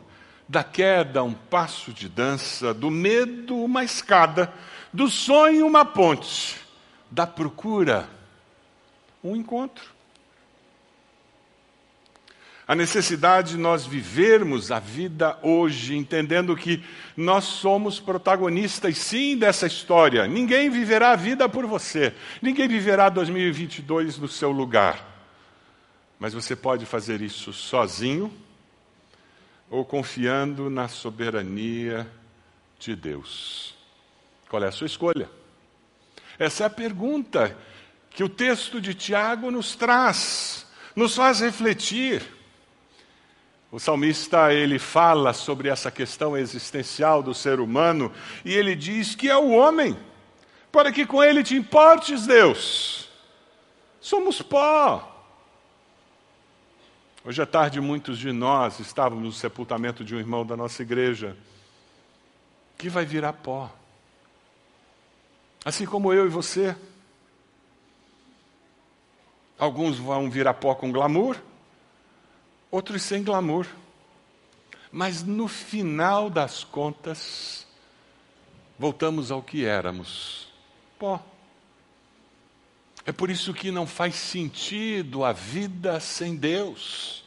da 0.50 0.64
queda 0.64 1.24
um 1.24 1.34
passo 1.34 1.94
de 1.94 2.10
dança, 2.10 2.74
do 2.74 2.92
medo 2.92 3.56
uma 3.56 3.86
escada, 3.86 4.52
do 4.92 5.08
sonho 5.08 5.66
uma 5.66 5.86
ponte, 5.86 6.58
da 7.10 7.26
procura 7.26 8.10
um 9.24 9.36
encontro 9.36 10.00
a 12.70 12.76
necessidade 12.76 13.54
de 13.54 13.58
nós 13.58 13.84
vivermos 13.84 14.72
a 14.72 14.78
vida 14.78 15.36
hoje, 15.42 15.98
entendendo 15.98 16.56
que 16.56 16.84
nós 17.18 17.46
somos 17.46 18.00
protagonistas, 18.00 18.96
sim, 18.96 19.36
dessa 19.36 19.66
história. 19.66 20.28
Ninguém 20.28 20.70
viverá 20.70 21.14
a 21.14 21.16
vida 21.16 21.50
por 21.50 21.66
você, 21.66 22.14
ninguém 22.40 22.68
viverá 22.68 23.10
2022 23.10 24.20
no 24.20 24.28
seu 24.28 24.52
lugar. 24.52 25.04
Mas 26.20 26.36
você 26.36 26.56
pode 26.56 26.86
fazer 26.86 27.24
isso 27.24 27.52
sozinho 27.52 28.32
ou 29.70 29.86
confiando 29.86 30.70
na 30.70 30.88
soberania 30.88 32.10
de 32.80 32.96
Deus. 32.96 33.76
Qual 34.50 34.64
é 34.64 34.68
a 34.68 34.72
sua 34.72 34.88
escolha? 34.88 35.30
Essa 36.38 36.64
é 36.64 36.68
a 36.68 36.70
pergunta 36.70 37.56
que 38.10 38.24
o 38.24 38.30
texto 38.30 38.82
de 38.82 38.94
Tiago 38.94 39.52
nos 39.52 39.76
traz, 39.76 40.66
nos 40.96 41.16
faz 41.16 41.42
refletir. 41.42 42.24
O 43.72 43.80
salmista 43.80 44.52
ele 44.52 44.80
fala 44.80 45.32
sobre 45.32 45.70
essa 45.70 45.92
questão 45.92 46.36
existencial 46.36 47.22
do 47.22 47.36
ser 47.36 47.60
humano 47.60 48.12
e 48.44 48.54
ele 48.54 48.76
diz 48.76 49.14
que 49.14 49.30
é 49.30 49.38
o 49.38 49.52
homem, 49.52 49.96
para 50.72 50.92
que 50.92 51.06
com 51.06 51.24
ele 51.24 51.44
te 51.44 51.56
importes, 51.56 52.26
Deus. 52.26 53.08
Somos 54.02 54.42
pó. 54.42 55.19
Hoje 57.22 57.42
à 57.42 57.46
tarde, 57.46 57.82
muitos 57.82 58.18
de 58.18 58.32
nós 58.32 58.80
estávamos 58.80 59.26
no 59.26 59.32
sepultamento 59.34 60.06
de 60.06 60.16
um 60.16 60.20
irmão 60.20 60.46
da 60.46 60.56
nossa 60.56 60.82
igreja. 60.82 61.36
que 62.78 62.88
vai 62.88 63.06
virar 63.06 63.34
pó. 63.34 63.70
Assim 65.66 65.86
como 65.86 66.14
eu 66.14 66.26
e 66.26 66.30
você. 66.30 66.74
Alguns 69.58 69.98
vão 69.98 70.30
virar 70.30 70.54
pó 70.54 70.74
com 70.74 70.94
glamour, 70.94 71.36
outros 72.72 73.02
sem 73.02 73.22
glamour. 73.22 73.68
Mas 74.90 75.22
no 75.22 75.50
final 75.50 76.30
das 76.30 76.64
contas, 76.64 77.68
voltamos 78.80 79.30
ao 79.30 79.44
que 79.44 79.66
éramos: 79.66 80.48
pó. 80.98 81.22
É 83.10 83.12
por 83.12 83.32
isso 83.32 83.56
que 83.56 83.72
não 83.72 83.88
faz 83.88 84.14
sentido 84.14 85.26
a 85.26 85.34
vida 85.34 86.00
sem 86.00 86.36
Deus. 86.36 87.24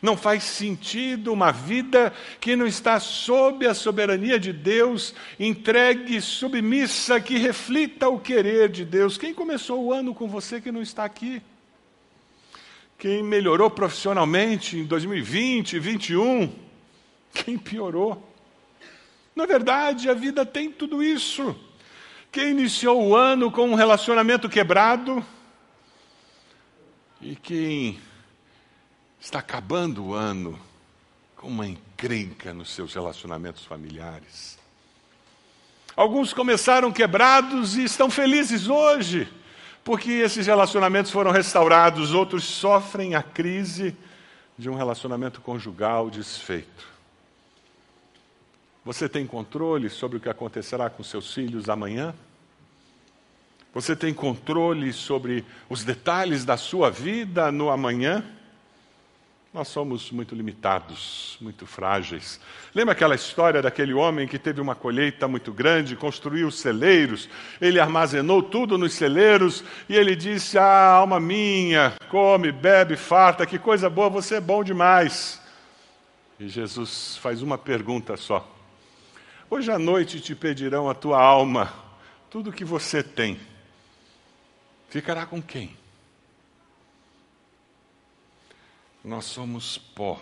Não 0.00 0.16
faz 0.16 0.42
sentido 0.42 1.34
uma 1.34 1.52
vida 1.52 2.14
que 2.40 2.56
não 2.56 2.66
está 2.66 2.98
sob 2.98 3.66
a 3.66 3.74
soberania 3.74 4.40
de 4.40 4.54
Deus, 4.54 5.14
entregue, 5.38 6.18
submissa, 6.22 7.20
que 7.20 7.36
reflita 7.36 8.08
o 8.08 8.18
querer 8.18 8.70
de 8.70 8.86
Deus. 8.86 9.18
Quem 9.18 9.34
começou 9.34 9.84
o 9.84 9.92
ano 9.92 10.14
com 10.14 10.26
você 10.26 10.62
que 10.62 10.72
não 10.72 10.80
está 10.80 11.04
aqui? 11.04 11.42
Quem 12.96 13.22
melhorou 13.22 13.68
profissionalmente 13.68 14.78
em 14.78 14.84
2020, 14.86 15.72
2021? 15.72 16.54
Quem 17.34 17.58
piorou? 17.58 18.32
Na 19.36 19.44
verdade, 19.44 20.08
a 20.08 20.14
vida 20.14 20.46
tem 20.46 20.72
tudo 20.72 21.02
isso. 21.02 21.54
Quem 22.30 22.50
iniciou 22.50 23.08
o 23.08 23.16
ano 23.16 23.50
com 23.50 23.70
um 23.70 23.74
relacionamento 23.74 24.50
quebrado 24.50 25.24
e 27.22 27.34
quem 27.34 27.98
está 29.18 29.38
acabando 29.38 30.04
o 30.04 30.14
ano 30.14 30.58
com 31.36 31.48
uma 31.48 31.66
encrenca 31.66 32.52
nos 32.52 32.70
seus 32.70 32.92
relacionamentos 32.92 33.64
familiares. 33.64 34.58
Alguns 35.96 36.34
começaram 36.34 36.92
quebrados 36.92 37.76
e 37.76 37.84
estão 37.84 38.10
felizes 38.10 38.68
hoje, 38.68 39.26
porque 39.82 40.10
esses 40.10 40.46
relacionamentos 40.46 41.10
foram 41.10 41.30
restaurados, 41.30 42.12
outros 42.12 42.44
sofrem 42.44 43.14
a 43.14 43.22
crise 43.22 43.96
de 44.56 44.68
um 44.68 44.74
relacionamento 44.74 45.40
conjugal 45.40 46.10
desfeito. 46.10 46.97
Você 48.88 49.06
tem 49.06 49.26
controle 49.26 49.90
sobre 49.90 50.16
o 50.16 50.20
que 50.20 50.30
acontecerá 50.30 50.88
com 50.88 51.02
seus 51.02 51.34
filhos 51.34 51.68
amanhã? 51.68 52.14
Você 53.74 53.94
tem 53.94 54.14
controle 54.14 54.94
sobre 54.94 55.44
os 55.68 55.84
detalhes 55.84 56.42
da 56.42 56.56
sua 56.56 56.90
vida 56.90 57.52
no 57.52 57.68
amanhã? 57.68 58.24
Nós 59.52 59.68
somos 59.68 60.10
muito 60.10 60.34
limitados, 60.34 61.36
muito 61.38 61.66
frágeis. 61.66 62.40
Lembra 62.74 62.92
aquela 62.92 63.14
história 63.14 63.60
daquele 63.60 63.92
homem 63.92 64.26
que 64.26 64.38
teve 64.38 64.58
uma 64.58 64.74
colheita 64.74 65.28
muito 65.28 65.52
grande, 65.52 65.94
construiu 65.94 66.50
celeiros, 66.50 67.28
ele 67.60 67.78
armazenou 67.78 68.42
tudo 68.42 68.78
nos 68.78 68.94
celeiros 68.94 69.62
e 69.86 69.96
ele 69.96 70.16
disse: 70.16 70.56
Ah, 70.56 70.92
alma 70.92 71.20
minha, 71.20 71.92
come, 72.08 72.50
bebe, 72.50 72.96
farta, 72.96 73.44
que 73.44 73.58
coisa 73.58 73.90
boa, 73.90 74.08
você 74.08 74.36
é 74.36 74.40
bom 74.40 74.64
demais. 74.64 75.42
E 76.40 76.48
Jesus 76.48 77.18
faz 77.18 77.42
uma 77.42 77.58
pergunta 77.58 78.16
só: 78.16 78.54
Hoje 79.50 79.70
à 79.70 79.78
noite 79.78 80.20
te 80.20 80.34
pedirão 80.34 80.88
a 80.88 80.94
tua 80.94 81.20
alma, 81.22 81.72
tudo 82.30 82.52
que 82.52 82.64
você 82.64 83.02
tem, 83.02 83.40
ficará 84.88 85.24
com 85.24 85.40
quem? 85.42 85.76
nós 89.08 89.24
somos 89.24 89.78
pó. 89.78 90.20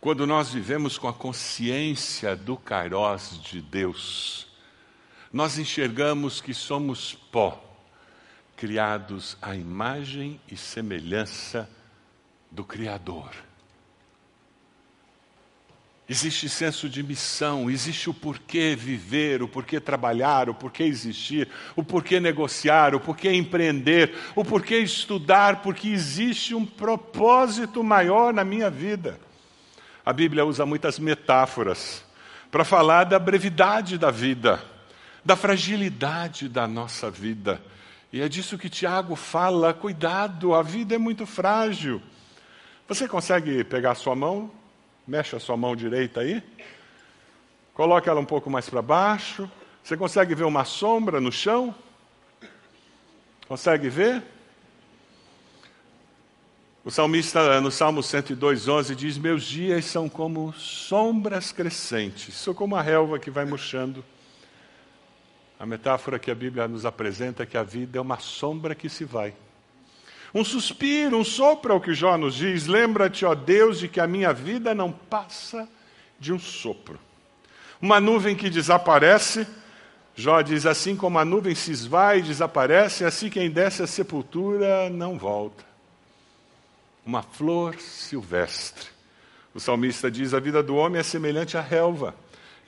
Quando 0.00 0.26
nós 0.26 0.50
vivemos 0.50 0.96
com 0.96 1.06
a 1.06 1.12
consciência 1.12 2.34
do 2.34 2.56
Kairos 2.56 3.40
de 3.42 3.60
Deus, 3.60 4.46
nós 5.30 5.58
enxergamos 5.58 6.40
que 6.40 6.54
somos 6.54 7.14
pó, 7.14 7.62
criados 8.56 9.36
à 9.42 9.54
imagem 9.54 10.40
e 10.50 10.56
semelhança 10.56 11.68
do 12.50 12.64
Criador. 12.64 13.49
Existe 16.10 16.48
senso 16.48 16.88
de 16.88 17.04
missão, 17.04 17.70
existe 17.70 18.10
o 18.10 18.12
porquê 18.12 18.74
viver, 18.74 19.44
o 19.44 19.46
porquê 19.46 19.78
trabalhar, 19.78 20.50
o 20.50 20.54
porquê 20.54 20.82
existir, 20.82 21.48
o 21.76 21.84
porquê 21.84 22.18
negociar, 22.18 22.96
o 22.96 22.98
porquê 22.98 23.32
empreender, 23.32 24.12
o 24.34 24.44
porquê 24.44 24.78
estudar, 24.78 25.62
porque 25.62 25.86
existe 25.86 26.52
um 26.52 26.66
propósito 26.66 27.84
maior 27.84 28.34
na 28.34 28.42
minha 28.42 28.68
vida. 28.68 29.20
A 30.04 30.12
Bíblia 30.12 30.44
usa 30.44 30.66
muitas 30.66 30.98
metáforas 30.98 32.04
para 32.50 32.64
falar 32.64 33.04
da 33.04 33.20
brevidade 33.20 33.96
da 33.96 34.10
vida, 34.10 34.60
da 35.24 35.36
fragilidade 35.36 36.48
da 36.48 36.66
nossa 36.66 37.08
vida. 37.08 37.62
E 38.12 38.20
é 38.20 38.28
disso 38.28 38.58
que 38.58 38.68
Tiago 38.68 39.14
fala: 39.14 39.72
cuidado, 39.72 40.56
a 40.56 40.62
vida 40.62 40.92
é 40.92 40.98
muito 40.98 41.24
frágil. 41.24 42.02
Você 42.88 43.06
consegue 43.06 43.62
pegar 43.62 43.92
a 43.92 43.94
sua 43.94 44.16
mão, 44.16 44.50
Mexe 45.06 45.36
a 45.36 45.40
sua 45.40 45.56
mão 45.56 45.74
direita 45.74 46.20
aí. 46.20 46.42
Coloque 47.74 48.08
ela 48.08 48.20
um 48.20 48.24
pouco 48.24 48.50
mais 48.50 48.68
para 48.68 48.82
baixo. 48.82 49.50
Você 49.82 49.96
consegue 49.96 50.34
ver 50.34 50.44
uma 50.44 50.64
sombra 50.64 51.20
no 51.20 51.32
chão? 51.32 51.74
Consegue 53.48 53.88
ver? 53.88 54.22
O 56.82 56.90
salmista, 56.90 57.60
no 57.60 57.70
Salmo 57.70 58.02
102, 58.02 58.68
11, 58.68 58.94
diz: 58.94 59.18
Meus 59.18 59.44
dias 59.44 59.84
são 59.84 60.08
como 60.08 60.52
sombras 60.54 61.52
crescentes, 61.52 62.34
sou 62.34 62.54
como 62.54 62.74
a 62.74 62.80
relva 62.80 63.18
que 63.18 63.30
vai 63.30 63.44
murchando. 63.44 64.04
A 65.58 65.66
metáfora 65.66 66.18
que 66.18 66.30
a 66.30 66.34
Bíblia 66.34 66.66
nos 66.66 66.86
apresenta 66.86 67.42
é 67.42 67.46
que 67.46 67.58
a 67.58 67.62
vida 67.62 67.98
é 67.98 68.00
uma 68.00 68.18
sombra 68.18 68.74
que 68.74 68.88
se 68.88 69.04
vai. 69.04 69.34
Um 70.34 70.44
suspiro, 70.44 71.18
um 71.18 71.24
sopro 71.24 71.72
é 71.72 71.76
o 71.76 71.80
que 71.80 71.92
Jó 71.92 72.16
nos 72.16 72.36
diz. 72.36 72.66
Lembra-te, 72.66 73.24
ó 73.24 73.34
Deus, 73.34 73.80
de 73.80 73.88
que 73.88 74.00
a 74.00 74.06
minha 74.06 74.32
vida 74.32 74.74
não 74.74 74.92
passa 74.92 75.68
de 76.18 76.32
um 76.32 76.38
sopro. 76.38 76.98
Uma 77.82 78.00
nuvem 78.00 78.36
que 78.36 78.50
desaparece, 78.50 79.46
Jó 80.14 80.42
diz 80.42 80.66
assim 80.66 80.94
como 80.94 81.18
a 81.18 81.24
nuvem 81.24 81.54
se 81.54 81.72
esvai 81.72 82.18
e 82.18 82.22
desaparece, 82.22 83.04
assim 83.04 83.30
quem 83.30 83.50
desce 83.50 83.82
à 83.82 83.86
sepultura 83.86 84.88
não 84.90 85.18
volta. 85.18 85.64
Uma 87.04 87.22
flor 87.22 87.76
silvestre. 87.80 88.88
O 89.54 89.58
salmista 89.58 90.10
diz: 90.10 90.34
a 90.34 90.38
vida 90.38 90.62
do 90.62 90.76
homem 90.76 91.00
é 91.00 91.02
semelhante 91.02 91.56
à 91.56 91.60
relva 91.60 92.14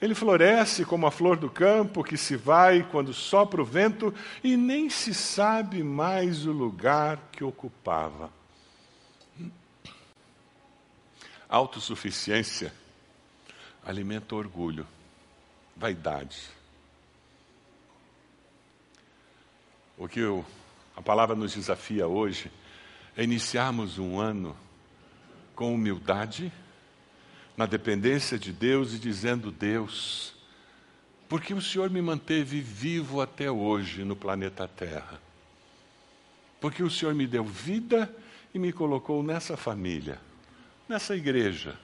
ele 0.03 0.13
floresce 0.13 0.83
como 0.83 1.07
a 1.07 1.11
flor 1.11 1.37
do 1.37 1.49
campo 1.49 2.03
que 2.03 2.17
se 2.17 2.35
vai 2.35 2.83
quando 2.91 3.13
sopra 3.13 3.61
o 3.61 3.65
vento 3.65 4.13
e 4.43 4.57
nem 4.57 4.89
se 4.89 5.13
sabe 5.13 5.81
mais 5.81 6.45
o 6.45 6.51
lugar 6.51 7.17
que 7.31 7.41
ocupava. 7.41 8.29
Autossuficiência 11.47 12.73
alimenta 13.85 14.35
orgulho, 14.35 14.85
vaidade. 15.73 16.49
O 19.97 20.09
que 20.09 20.19
eu, 20.19 20.45
a 20.97 21.01
palavra 21.01 21.33
nos 21.33 21.53
desafia 21.53 22.09
hoje 22.09 22.51
é 23.15 23.23
iniciarmos 23.23 23.97
um 23.97 24.19
ano 24.19 24.53
com 25.55 25.73
humildade 25.73 26.51
na 27.55 27.65
dependência 27.65 28.37
de 28.37 28.51
Deus 28.51 28.93
e 28.93 28.99
dizendo: 28.99 29.51
Deus, 29.51 30.33
porque 31.29 31.53
o 31.53 31.61
Senhor 31.61 31.89
me 31.89 32.01
manteve 32.01 32.61
vivo 32.61 33.21
até 33.21 33.49
hoje 33.49 34.03
no 34.03 34.15
planeta 34.15 34.67
Terra? 34.67 35.21
Porque 36.59 36.83
o 36.83 36.89
Senhor 36.89 37.13
me 37.13 37.27
deu 37.27 37.43
vida 37.43 38.13
e 38.53 38.59
me 38.59 38.71
colocou 38.71 39.21
nessa 39.23 39.57
família, 39.57 40.19
nessa 40.87 41.15
igreja, 41.15 41.77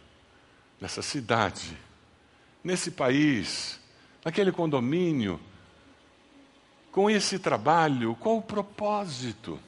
nessa 0.80 1.02
cidade, 1.02 1.78
nesse 2.64 2.92
país, 2.92 3.80
naquele 4.24 4.52
condomínio, 4.52 5.40
com 6.92 7.10
esse 7.10 7.38
trabalho, 7.38 8.16
qual 8.16 8.38
o 8.38 8.42
propósito? 8.42 9.60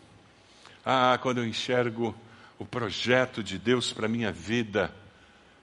Ah, 0.84 1.20
quando 1.22 1.40
eu 1.40 1.46
enxergo 1.46 2.16
o 2.58 2.66
projeto 2.66 3.44
de 3.44 3.58
Deus 3.58 3.94
para 3.94 4.06
a 4.06 4.10
minha 4.10 4.32
vida, 4.32 4.94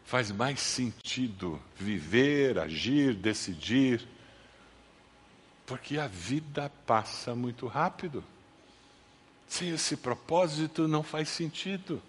faz 0.08 0.32
mais 0.32 0.60
sentido 0.60 1.60
viver, 1.76 2.58
agir, 2.58 3.12
decidir, 3.12 4.08
porque 5.66 5.98
a 5.98 6.06
vida 6.06 6.72
passa 6.86 7.34
muito 7.34 7.66
rápido. 7.66 8.24
Sem 9.46 9.68
esse 9.68 9.98
propósito 9.98 10.88
não 10.88 11.02
faz 11.02 11.28
sentido. 11.28 12.00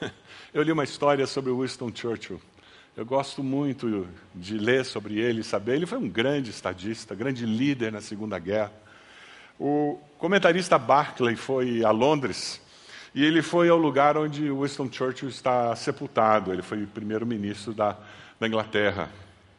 Eu 0.52 0.64
li 0.64 0.72
uma 0.72 0.82
história 0.82 1.28
sobre 1.28 1.52
Winston 1.52 1.92
Churchill. 1.94 2.42
Eu 2.96 3.06
gosto 3.06 3.40
muito 3.44 4.08
de 4.34 4.58
ler 4.58 4.84
sobre 4.84 5.20
ele 5.20 5.44
saber. 5.44 5.76
Ele 5.76 5.86
foi 5.86 5.98
um 5.98 6.08
grande 6.08 6.50
estadista, 6.50 7.14
grande 7.14 7.46
líder 7.46 7.92
na 7.92 8.00
Segunda 8.00 8.36
Guerra. 8.36 8.72
O 9.60 10.00
comentarista 10.18 10.76
Barclay 10.76 11.36
foi 11.36 11.84
a 11.84 11.92
Londres 11.92 12.60
E 13.14 13.24
ele 13.24 13.42
foi 13.42 13.68
ao 13.68 13.78
lugar 13.78 14.16
onde 14.16 14.50
Winston 14.50 14.88
Churchill 14.90 15.28
está 15.28 15.74
sepultado. 15.74 16.52
Ele 16.52 16.62
foi 16.62 16.86
primeiro-ministro 16.86 17.72
da, 17.72 17.96
da 18.38 18.46
Inglaterra, 18.46 19.08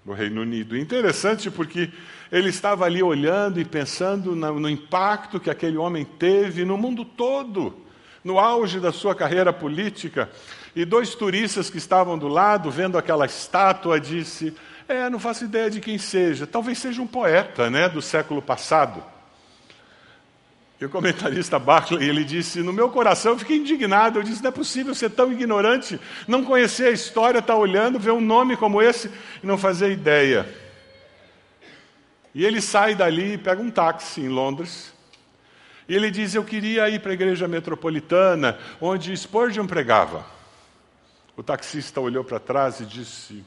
do 0.06 0.14
Reino 0.14 0.42
Unido. 0.42 0.78
Interessante 0.78 1.50
porque 1.50 1.90
ele 2.32 2.50
estava 2.50 2.86
ali 2.86 3.02
olhando 3.02 3.60
e 3.60 3.66
pensando 3.66 4.36
no, 4.36 4.60
no 4.60 4.70
impacto 4.70 5.40
que 5.40 5.50
aquele 5.50 5.78
homem 5.78 6.06
teve 6.06 6.64
no 6.64 6.78
mundo 6.78 7.04
todo, 7.04 7.76
no 8.24 8.38
auge 8.38 8.80
da 8.80 8.92
sua 8.92 9.16
carreira 9.16 9.52
política. 9.52 10.30
E 10.76 10.86
dois 10.86 11.16
turistas 11.16 11.70
que 11.70 11.78
estavam 11.78 12.18
do 12.18 12.28
lado, 12.28 12.70
vendo 12.70 12.98
aquela 12.98 13.26
estátua, 13.26 14.00
disse: 14.00 14.56
"É, 14.88 15.10
não 15.10 15.20
faço 15.20 15.46
ideia 15.46 15.70
de 15.70 15.82
quem 15.82 15.98
seja. 15.98 16.46
Talvez 16.46 16.78
seja 16.78 17.02
um 17.02 17.08
poeta, 17.08 17.70
né, 17.70 17.90
do 17.90 18.02
século 18.02 18.42
passado." 18.42 19.04
E 20.80 20.86
o 20.86 20.90
comentarista 20.90 21.60
Barclay, 21.60 22.08
ele 22.08 22.24
disse: 22.24 22.62
No 22.62 22.72
meu 22.72 22.90
coração 22.90 23.34
eu 23.34 23.40
fiquei 23.40 23.58
indignado. 23.58 24.20
Eu 24.20 24.24
disse: 24.24 24.42
Não 24.42 24.50
é 24.50 24.52
possível 24.52 24.96
ser 24.96 25.10
tão 25.10 25.32
ignorante, 25.32 26.00
não 26.28 26.44
conhecer 26.44 26.88
a 26.88 26.92
história, 26.92 27.40
estar 27.40 27.54
tá 27.54 27.60
olhando, 27.60 28.00
ver 28.00 28.12
um 28.12 28.22
nome 28.22 28.56
como 28.56 28.82
esse 28.82 29.12
e 29.44 29.46
não 29.46 29.58
fazer 29.58 29.92
ideia. 29.92 30.48
E 32.34 32.46
ele 32.46 32.62
sai 32.62 32.96
dali 32.96 33.34
e 33.34 33.38
pega 33.38 33.62
um 33.62 33.70
táxi 33.70 34.22
em 34.22 34.30
Londres. 34.30 34.94
E 35.88 35.94
ele 35.94 36.10
diz: 36.10 36.34
Eu 36.34 36.46
queria 36.46 36.90
ir 36.90 37.02
para 37.02 37.12
a 37.12 37.14
igreja 37.14 37.46
metropolitana, 37.46 38.58
onde 38.80 39.16
Spurgeon 39.18 39.68
pregava. 39.68 40.26
O 41.36 41.44
taxista 41.44 42.00
olhou 42.00 42.24
para 42.24 42.40
trás 42.40 42.80
e 42.80 42.86
disse: 42.86 43.44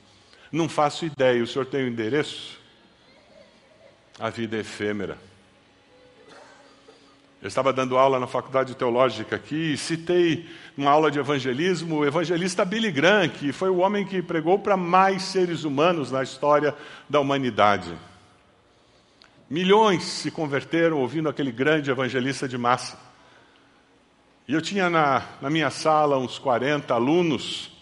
Não 0.50 0.68
faço 0.68 1.06
ideia, 1.06 1.42
o 1.42 1.46
senhor 1.46 1.64
tem 1.64 1.82
o 1.82 1.86
um 1.86 1.88
endereço? 1.88 2.60
A 4.18 4.28
vida 4.28 4.58
é 4.58 4.60
efêmera. 4.60 5.31
Eu 7.42 7.48
estava 7.48 7.72
dando 7.72 7.98
aula 7.98 8.20
na 8.20 8.28
faculdade 8.28 8.76
teológica 8.76 9.34
aqui 9.34 9.72
e 9.72 9.76
citei 9.76 10.48
uma 10.76 10.92
aula 10.92 11.10
de 11.10 11.18
evangelismo 11.18 11.96
o 11.96 12.06
evangelista 12.06 12.64
Billy 12.64 12.92
Graham, 12.92 13.28
que 13.28 13.50
foi 13.50 13.68
o 13.68 13.78
homem 13.78 14.06
que 14.06 14.22
pregou 14.22 14.60
para 14.60 14.76
mais 14.76 15.22
seres 15.22 15.64
humanos 15.64 16.12
na 16.12 16.22
história 16.22 16.72
da 17.10 17.18
humanidade. 17.18 17.98
Milhões 19.50 20.04
se 20.04 20.30
converteram 20.30 20.98
ouvindo 20.98 21.28
aquele 21.28 21.50
grande 21.50 21.90
evangelista 21.90 22.46
de 22.46 22.56
massa. 22.56 22.96
E 24.46 24.54
eu 24.54 24.62
tinha 24.62 24.88
na, 24.88 25.24
na 25.40 25.50
minha 25.50 25.68
sala 25.68 26.16
uns 26.18 26.38
40 26.38 26.94
alunos, 26.94 27.72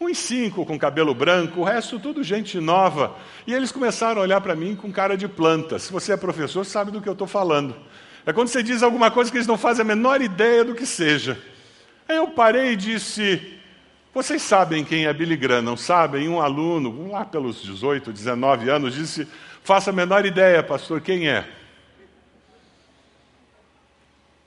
uns 0.00 0.18
cinco 0.18 0.66
com 0.66 0.76
cabelo 0.76 1.14
branco, 1.14 1.60
o 1.60 1.64
resto 1.64 2.00
tudo 2.00 2.24
gente 2.24 2.58
nova. 2.58 3.14
E 3.46 3.54
eles 3.54 3.70
começaram 3.70 4.20
a 4.20 4.24
olhar 4.24 4.40
para 4.40 4.56
mim 4.56 4.74
com 4.74 4.90
cara 4.90 5.16
de 5.16 5.28
planta. 5.28 5.78
Se 5.78 5.92
você 5.92 6.14
é 6.14 6.16
professor, 6.16 6.66
sabe 6.66 6.90
do 6.90 7.00
que 7.00 7.08
eu 7.08 7.12
estou 7.12 7.28
falando. 7.28 7.76
É 8.28 8.32
quando 8.34 8.48
você 8.48 8.62
diz 8.62 8.82
alguma 8.82 9.10
coisa 9.10 9.30
que 9.30 9.38
eles 9.38 9.46
não 9.46 9.56
fazem 9.56 9.80
a 9.80 9.86
menor 9.86 10.20
ideia 10.20 10.62
do 10.62 10.74
que 10.74 10.84
seja. 10.84 11.42
Aí 12.06 12.16
eu 12.16 12.28
parei 12.28 12.72
e 12.72 12.76
disse: 12.76 13.58
Vocês 14.12 14.42
sabem 14.42 14.84
quem 14.84 15.06
é 15.06 15.12
Billy 15.14 15.34
Graham, 15.34 15.62
não 15.62 15.78
sabem? 15.78 16.28
Um 16.28 16.38
aluno, 16.38 17.10
lá 17.10 17.24
pelos 17.24 17.62
18, 17.62 18.12
19 18.12 18.68
anos, 18.68 18.94
disse: 18.94 19.26
Faça 19.64 19.88
a 19.88 19.94
menor 19.94 20.26
ideia, 20.26 20.62
pastor, 20.62 21.00
quem 21.00 21.26
é? 21.26 21.48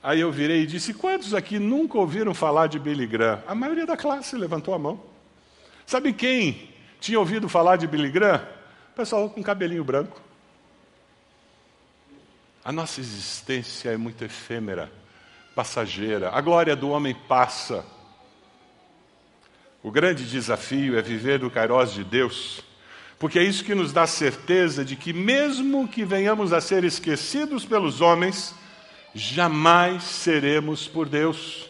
Aí 0.00 0.20
eu 0.20 0.30
virei 0.30 0.62
e 0.62 0.66
disse: 0.66 0.94
Quantos 0.94 1.34
aqui 1.34 1.58
nunca 1.58 1.98
ouviram 1.98 2.32
falar 2.32 2.68
de 2.68 2.78
Billy 2.78 3.04
Graham? 3.04 3.42
A 3.48 3.54
maioria 3.54 3.84
da 3.84 3.96
classe 3.96 4.36
levantou 4.36 4.74
a 4.74 4.78
mão. 4.78 5.02
Sabe 5.84 6.12
quem 6.12 6.68
tinha 7.00 7.18
ouvido 7.18 7.48
falar 7.48 7.74
de 7.74 7.88
Billy 7.88 8.12
Graham? 8.12 8.46
pessoal 8.94 9.28
com 9.28 9.42
cabelinho 9.42 9.82
branco. 9.82 10.20
A 12.64 12.70
nossa 12.70 13.00
existência 13.00 13.90
é 13.90 13.96
muito 13.96 14.22
efêmera, 14.22 14.92
passageira. 15.52 16.30
A 16.30 16.40
glória 16.40 16.76
do 16.76 16.90
homem 16.90 17.12
passa. 17.12 17.84
O 19.82 19.90
grande 19.90 20.24
desafio 20.24 20.96
é 20.96 21.02
viver 21.02 21.40
do 21.40 21.50
Kairos 21.50 21.92
de 21.92 22.04
Deus, 22.04 22.62
porque 23.18 23.40
é 23.40 23.42
isso 23.42 23.64
que 23.64 23.74
nos 23.74 23.92
dá 23.92 24.06
certeza 24.06 24.84
de 24.84 24.94
que, 24.94 25.12
mesmo 25.12 25.88
que 25.88 26.04
venhamos 26.04 26.52
a 26.52 26.60
ser 26.60 26.84
esquecidos 26.84 27.64
pelos 27.64 28.00
homens, 28.00 28.54
jamais 29.12 30.04
seremos 30.04 30.86
por 30.86 31.08
Deus. 31.08 31.68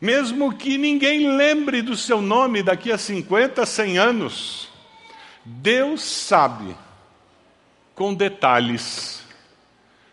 Mesmo 0.00 0.52
que 0.52 0.76
ninguém 0.76 1.36
lembre 1.36 1.82
do 1.82 1.96
seu 1.96 2.20
nome 2.20 2.64
daqui 2.64 2.90
a 2.90 2.98
50, 2.98 3.64
100 3.64 3.98
anos, 3.98 4.68
Deus 5.44 6.02
sabe 6.02 6.74
com 7.98 8.14
detalhes. 8.14 9.24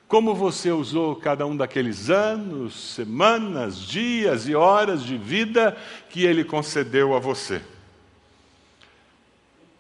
Como 0.08 0.34
você 0.34 0.72
usou 0.72 1.16
cada 1.16 1.46
um 1.46 1.56
daqueles 1.56 2.10
anos, 2.10 2.96
semanas, 2.96 3.80
dias 3.80 4.48
e 4.48 4.56
horas 4.56 5.04
de 5.04 5.16
vida 5.16 5.78
que 6.10 6.26
ele 6.26 6.44
concedeu 6.44 7.16
a 7.16 7.20
você. 7.20 7.62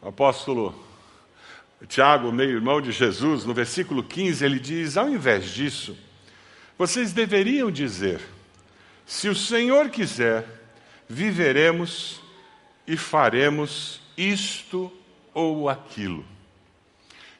O 0.03 0.09
apóstolo 0.09 0.75
Tiago, 1.87 2.31
meio-irmão 2.31 2.79
de 2.79 2.91
Jesus, 2.91 3.43
no 3.43 3.55
versículo 3.55 4.03
15, 4.03 4.45
ele 4.45 4.59
diz: 4.59 4.97
ao 4.97 5.09
invés 5.09 5.49
disso, 5.49 5.97
vocês 6.77 7.11
deveriam 7.11 7.71
dizer: 7.71 8.21
se 9.03 9.27
o 9.29 9.35
Senhor 9.35 9.89
quiser, 9.89 10.45
viveremos 11.09 12.21
e 12.85 12.95
faremos 12.95 13.99
isto 14.15 14.91
ou 15.33 15.67
aquilo 15.67 16.34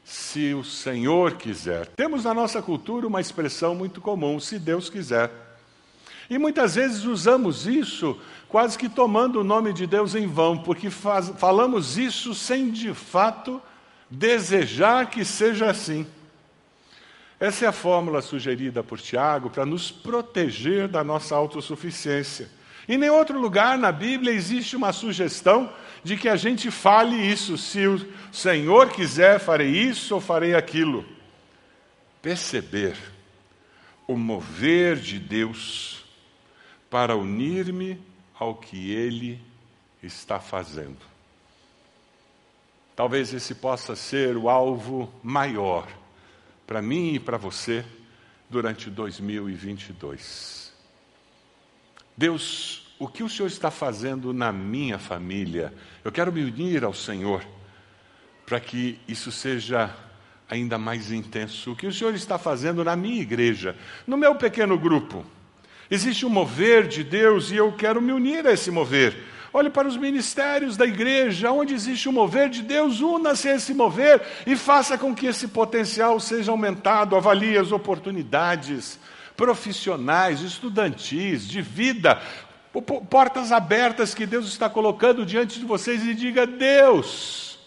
se 0.06 0.54
o 0.54 0.64
Senhor 0.64 1.34
quiser. 1.34 1.88
Temos 1.88 2.24
na 2.24 2.34
nossa 2.34 2.62
cultura 2.62 3.08
uma 3.08 3.20
expressão 3.20 3.74
muito 3.74 4.00
comum, 4.00 4.40
se 4.40 4.60
Deus 4.60 4.88
quiser. 4.88 5.32
E 6.30 6.38
muitas 6.38 6.76
vezes 6.76 7.06
usamos 7.06 7.66
isso 7.66 8.18
quase 8.48 8.78
que 8.78 8.88
tomando 8.88 9.42
o 9.42 9.44
nome 9.44 9.74
de 9.74 9.88
Deus 9.88 10.14
em 10.14 10.28
vão, 10.28 10.60
porque 10.60 10.92
faz, 10.92 11.34
falamos 11.38 11.98
isso 11.98 12.36
sem 12.36 12.70
de 12.70 12.94
fato 12.94 13.60
desejar 14.10 15.10
que 15.10 15.26
seja 15.26 15.72
assim. 15.72 16.06
Essa 17.40 17.66
é 17.66 17.68
a 17.68 17.74
fórmula 17.74 18.22
sugerida 18.22 18.84
por 18.84 19.00
Tiago 19.00 19.50
para 19.50 19.66
nos 19.66 19.92
proteger 19.92 20.88
da 20.88 21.04
nossa 21.04 21.36
autossuficiência. 21.36 22.50
Em 22.88 22.98
nenhum 22.98 23.16
outro 23.16 23.40
lugar 23.40 23.78
na 23.78 23.92
Bíblia 23.92 24.34
existe 24.34 24.76
uma 24.76 24.94
sugestão 24.94 25.72
de 26.04 26.16
que 26.16 26.30
a 26.30 26.36
gente 26.36 26.70
fale 26.70 27.16
isso. 27.16 27.58
Se 27.58 27.88
o 27.88 28.08
Senhor 28.32 28.90
quiser, 28.90 29.40
farei 29.40 29.70
isso 29.70 30.14
ou 30.14 30.22
farei 30.22 30.54
aquilo. 30.54 31.06
Perceber 32.22 32.96
o 34.08 34.16
mover 34.16 34.98
de 34.98 35.20
Deus 35.20 36.06
para 36.90 37.16
unir-me 37.16 38.00
ao 38.38 38.56
que 38.56 38.92
Ele 38.92 39.42
está 40.04 40.40
fazendo. 40.40 40.98
Talvez 42.96 43.34
esse 43.34 43.56
possa 43.56 43.96
ser 43.96 44.38
o 44.38 44.48
alvo 44.48 45.12
maior 45.22 45.88
para 46.66 46.82
mim 46.82 47.16
e 47.16 47.20
para 47.20 47.38
você 47.38 47.84
durante 48.50 48.90
2022. 48.90 50.65
Deus 52.18 52.86
o 52.98 53.08
que 53.08 53.24
o 53.24 53.30
Senhor 53.30 53.48
está 53.48 53.70
fazendo 53.70 54.34
na 54.34 54.52
minha 54.52 54.98
família? 54.98 55.74
Eu 56.04 56.12
quero 56.12 56.32
me 56.32 56.44
unir 56.44 56.84
ao 56.84 56.94
Senhor 56.94 57.46
para 58.46 58.60
que 58.60 59.00
isso 59.08 59.32
seja 59.32 59.94
ainda 60.50 60.78
mais 60.78 61.12
intenso. 61.12 61.72
O 61.72 61.76
que 61.76 61.88
o 61.88 61.94
Senhor 61.94 62.14
está 62.14 62.38
fazendo 62.38 62.84
na 62.84 62.96
minha 62.96 63.22
igreja, 63.22 63.76
no 64.08 64.16
meu 64.16 64.36
pequeno 64.36 64.78
grupo? 64.78 65.26
Existe 65.92 66.26
um 66.26 66.30
mover 66.30 66.88
de 66.88 67.04
Deus 67.04 67.52
e 67.52 67.58
eu 67.58 67.72
quero 67.74 68.02
me 68.02 68.12
unir 68.12 68.48
a 68.48 68.54
esse 68.54 68.72
mover. 68.72 69.16
Olhe 69.52 69.70
para 69.70 69.88
os 69.88 69.98
ministérios 69.98 70.76
da 70.78 70.86
igreja, 70.86 71.52
onde 71.52 71.74
existe 71.74 72.08
um 72.10 72.12
mover 72.12 72.50
de 72.50 72.62
Deus, 72.62 73.02
una-se 73.02 73.50
a 73.50 73.56
esse 73.56 73.74
mover 73.74 74.22
e 74.46 74.56
faça 74.56 74.98
com 74.98 75.14
que 75.14 75.28
esse 75.28 75.48
potencial 75.48 76.20
seja 76.20 76.52
aumentado, 76.52 77.16
avalie 77.16 77.58
as 77.58 77.72
oportunidades 77.72 79.00
profissionais, 79.36 80.42
estudantis, 80.42 81.48
de 81.48 81.62
vida, 81.62 82.22
portas 83.10 83.52
abertas 83.52 84.14
que 84.14 84.26
Deus 84.26 84.48
está 84.48 84.70
colocando 84.70 85.26
diante 85.26 85.60
de 85.60 85.66
vocês 85.66 86.04
e 86.06 86.14
diga: 86.14 86.46
Deus, 86.46 87.60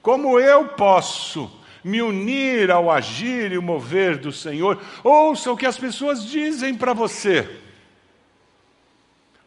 como 0.00 0.38
eu 0.38 0.68
posso 0.68 1.50
me 1.82 2.00
unir 2.00 2.70
ao 2.70 2.90
agir 2.90 3.52
e 3.52 3.58
mover 3.58 4.18
do 4.18 4.32
Senhor? 4.32 4.80
Ouça 5.02 5.50
o 5.50 5.56
que 5.56 5.66
as 5.66 5.78
pessoas 5.78 6.24
dizem 6.24 6.74
para 6.74 6.92
você. 6.92 7.48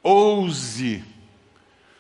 Ouse 0.04 1.04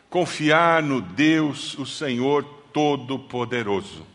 confiar 0.10 0.82
no 0.82 1.02
Deus, 1.02 1.78
o 1.78 1.86
Senhor 1.86 2.44
Todo-Poderoso. 2.72 4.15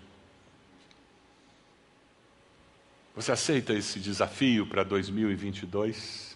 Você 3.20 3.32
aceita 3.32 3.74
esse 3.74 4.00
desafio 4.00 4.66
para 4.66 4.82
2022? 4.82 6.30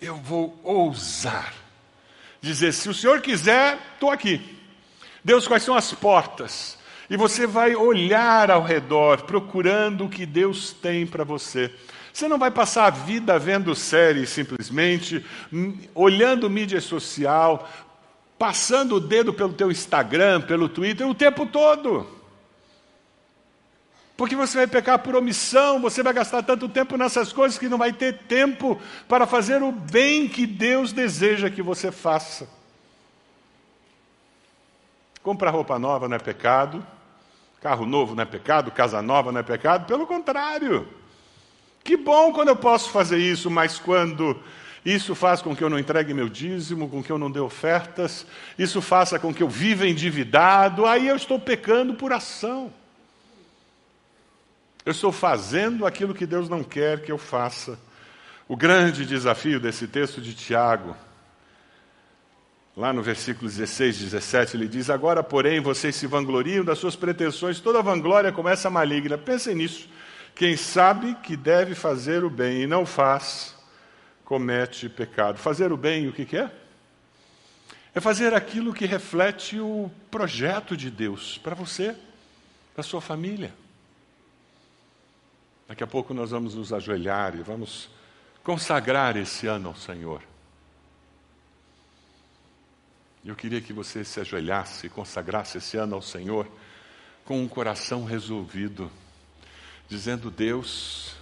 eu 0.00 0.14
vou 0.14 0.56
ousar 0.62 1.52
dizer: 2.40 2.72
se 2.72 2.88
o 2.88 2.94
Senhor 2.94 3.20
quiser, 3.20 3.78
estou 3.94 4.12
aqui. 4.12 4.40
Deus, 5.24 5.48
quais 5.48 5.64
são 5.64 5.74
as 5.74 5.92
portas? 5.92 6.78
E 7.10 7.16
você 7.16 7.48
vai 7.48 7.74
olhar 7.74 8.48
ao 8.48 8.62
redor, 8.62 9.22
procurando 9.22 10.04
o 10.04 10.08
que 10.08 10.24
Deus 10.24 10.72
tem 10.72 11.04
para 11.04 11.24
você. 11.24 11.72
Você 12.12 12.28
não 12.28 12.38
vai 12.38 12.52
passar 12.52 12.86
a 12.86 12.90
vida 12.90 13.36
vendo 13.40 13.74
séries 13.74 14.28
simplesmente, 14.28 15.24
hum, 15.52 15.76
olhando 15.96 16.48
mídia 16.48 16.80
social, 16.80 17.68
passando 18.38 18.96
o 18.96 19.00
dedo 19.00 19.34
pelo 19.34 19.52
teu 19.52 19.68
Instagram, 19.68 20.42
pelo 20.42 20.68
Twitter 20.68 21.08
o 21.08 21.14
tempo 21.14 21.44
todo. 21.44 22.15
Porque 24.16 24.34
você 24.34 24.56
vai 24.56 24.66
pecar 24.66 24.98
por 25.00 25.14
omissão, 25.14 25.80
você 25.80 26.02
vai 26.02 26.12
gastar 26.12 26.42
tanto 26.42 26.68
tempo 26.68 26.96
nessas 26.96 27.32
coisas 27.32 27.58
que 27.58 27.68
não 27.68 27.76
vai 27.76 27.92
ter 27.92 28.16
tempo 28.20 28.80
para 29.06 29.26
fazer 29.26 29.62
o 29.62 29.70
bem 29.70 30.26
que 30.26 30.46
Deus 30.46 30.90
deseja 30.90 31.50
que 31.50 31.60
você 31.60 31.92
faça. 31.92 32.48
Comprar 35.22 35.50
roupa 35.50 35.78
nova 35.78 36.08
não 36.08 36.16
é 36.16 36.18
pecado, 36.18 36.86
carro 37.60 37.84
novo 37.84 38.14
não 38.14 38.22
é 38.22 38.26
pecado, 38.26 38.70
casa 38.70 39.02
nova 39.02 39.30
não 39.30 39.40
é 39.40 39.42
pecado, 39.42 39.86
pelo 39.86 40.06
contrário. 40.06 40.88
Que 41.84 41.96
bom 41.96 42.32
quando 42.32 42.48
eu 42.48 42.56
posso 42.56 42.90
fazer 42.90 43.18
isso, 43.18 43.50
mas 43.50 43.78
quando 43.78 44.40
isso 44.82 45.14
faz 45.14 45.42
com 45.42 45.54
que 45.54 45.62
eu 45.62 45.68
não 45.68 45.78
entregue 45.78 46.14
meu 46.14 46.28
dízimo, 46.28 46.88
com 46.88 47.02
que 47.02 47.10
eu 47.10 47.18
não 47.18 47.30
dê 47.30 47.40
ofertas, 47.40 48.26
isso 48.58 48.80
faça 48.80 49.18
com 49.18 49.34
que 49.34 49.42
eu 49.42 49.48
viva 49.48 49.86
endividado, 49.86 50.86
aí 50.86 51.06
eu 51.06 51.16
estou 51.16 51.38
pecando 51.38 51.92
por 51.92 52.12
ação. 52.14 52.72
Eu 54.86 54.92
estou 54.92 55.10
fazendo 55.10 55.84
aquilo 55.84 56.14
que 56.14 56.24
Deus 56.24 56.48
não 56.48 56.62
quer 56.62 57.02
que 57.02 57.10
eu 57.10 57.18
faça. 57.18 57.76
O 58.46 58.56
grande 58.56 59.04
desafio 59.04 59.58
desse 59.58 59.88
texto 59.88 60.20
de 60.20 60.32
Tiago, 60.32 60.96
lá 62.76 62.92
no 62.92 63.02
versículo 63.02 63.50
16, 63.50 63.98
17, 63.98 64.56
ele 64.56 64.68
diz: 64.68 64.88
Agora, 64.88 65.24
porém, 65.24 65.60
vocês 65.60 65.96
se 65.96 66.06
vangloriam 66.06 66.64
das 66.64 66.78
suas 66.78 66.94
pretensões, 66.94 67.58
toda 67.58 67.82
vanglória 67.82 68.30
começa 68.30 68.70
maligna. 68.70 69.18
Pensem 69.18 69.56
nisso. 69.56 69.88
Quem 70.36 70.56
sabe 70.56 71.16
que 71.16 71.36
deve 71.36 71.74
fazer 71.74 72.22
o 72.22 72.30
bem 72.30 72.62
e 72.62 72.66
não 72.68 72.86
faz, 72.86 73.56
comete 74.24 74.88
pecado. 74.88 75.36
Fazer 75.36 75.72
o 75.72 75.76
bem, 75.76 76.06
o 76.06 76.12
que, 76.12 76.24
que 76.24 76.36
é? 76.36 76.48
É 77.92 78.00
fazer 78.00 78.34
aquilo 78.34 78.72
que 78.72 78.86
reflete 78.86 79.58
o 79.58 79.90
projeto 80.12 80.76
de 80.76 80.92
Deus 80.92 81.38
para 81.38 81.56
você, 81.56 81.92
para 82.72 82.84
sua 82.84 83.00
família. 83.00 83.52
Daqui 85.68 85.82
a 85.82 85.86
pouco 85.86 86.14
nós 86.14 86.30
vamos 86.30 86.54
nos 86.54 86.72
ajoelhar 86.72 87.34
e 87.34 87.42
vamos 87.42 87.88
consagrar 88.44 89.16
esse 89.16 89.48
ano 89.48 89.68
ao 89.68 89.74
Senhor. 89.74 90.22
Eu 93.24 93.34
queria 93.34 93.60
que 93.60 93.72
você 93.72 94.04
se 94.04 94.20
ajoelhasse 94.20 94.86
e 94.86 94.90
consagrasse 94.90 95.58
esse 95.58 95.76
ano 95.76 95.96
ao 95.96 96.02
Senhor 96.02 96.46
com 97.24 97.42
um 97.42 97.48
coração 97.48 98.04
resolvido, 98.04 98.88
dizendo: 99.88 100.30
Deus, 100.30 101.16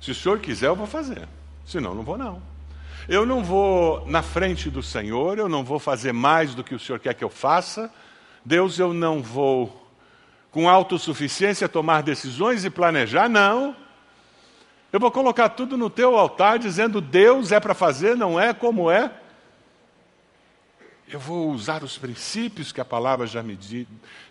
se 0.00 0.12
o 0.12 0.14
Senhor 0.14 0.38
quiser, 0.38 0.68
eu 0.68 0.76
vou 0.76 0.86
fazer, 0.86 1.28
senão, 1.66 1.92
não 1.92 2.04
vou, 2.04 2.16
não. 2.16 2.40
Eu 3.08 3.26
não 3.26 3.42
vou 3.42 4.06
na 4.06 4.22
frente 4.22 4.70
do 4.70 4.82
Senhor, 4.82 5.38
eu 5.38 5.48
não 5.48 5.64
vou 5.64 5.80
fazer 5.80 6.12
mais 6.12 6.54
do 6.54 6.62
que 6.62 6.74
o 6.74 6.78
Senhor 6.78 7.00
quer 7.00 7.14
que 7.14 7.24
eu 7.24 7.30
faça. 7.30 7.92
Deus, 8.44 8.78
eu 8.78 8.94
não 8.94 9.20
vou 9.20 9.85
com 10.56 10.70
autossuficiência 10.70 11.68
tomar 11.68 12.02
decisões 12.02 12.64
e 12.64 12.70
planejar, 12.70 13.28
não. 13.28 13.76
Eu 14.90 14.98
vou 14.98 15.10
colocar 15.10 15.50
tudo 15.50 15.76
no 15.76 15.90
teu 15.90 16.16
altar 16.16 16.58
dizendo: 16.58 16.98
Deus 16.98 17.52
é 17.52 17.60
para 17.60 17.74
fazer, 17.74 18.16
não 18.16 18.40
é 18.40 18.54
como 18.54 18.90
é. 18.90 19.12
Eu 21.06 21.20
vou 21.20 21.50
usar 21.50 21.84
os 21.84 21.98
princípios 21.98 22.72
que 22.72 22.80
a 22.80 22.86
palavra 22.86 23.26
já 23.26 23.42
me 23.42 23.58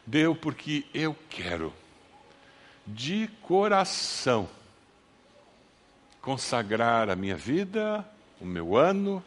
deu, 0.03 0.35
porque 0.35 0.85
eu 0.95 1.15
quero, 1.29 1.71
de 2.87 3.29
coração, 3.43 4.49
consagrar 6.23 7.07
a 7.07 7.15
minha 7.15 7.35
vida, 7.35 8.03
o 8.41 8.45
meu 8.45 8.75
ano, 8.75 9.23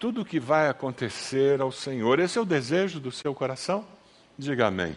tudo 0.00 0.22
o 0.22 0.24
que 0.24 0.40
vai 0.40 0.68
acontecer 0.68 1.60
ao 1.60 1.70
Senhor. 1.70 2.18
Esse 2.18 2.38
é 2.38 2.40
o 2.40 2.44
desejo 2.44 2.98
do 2.98 3.12
seu 3.12 3.32
coração? 3.36 3.86
Diga 4.36 4.66
amém. 4.66 4.96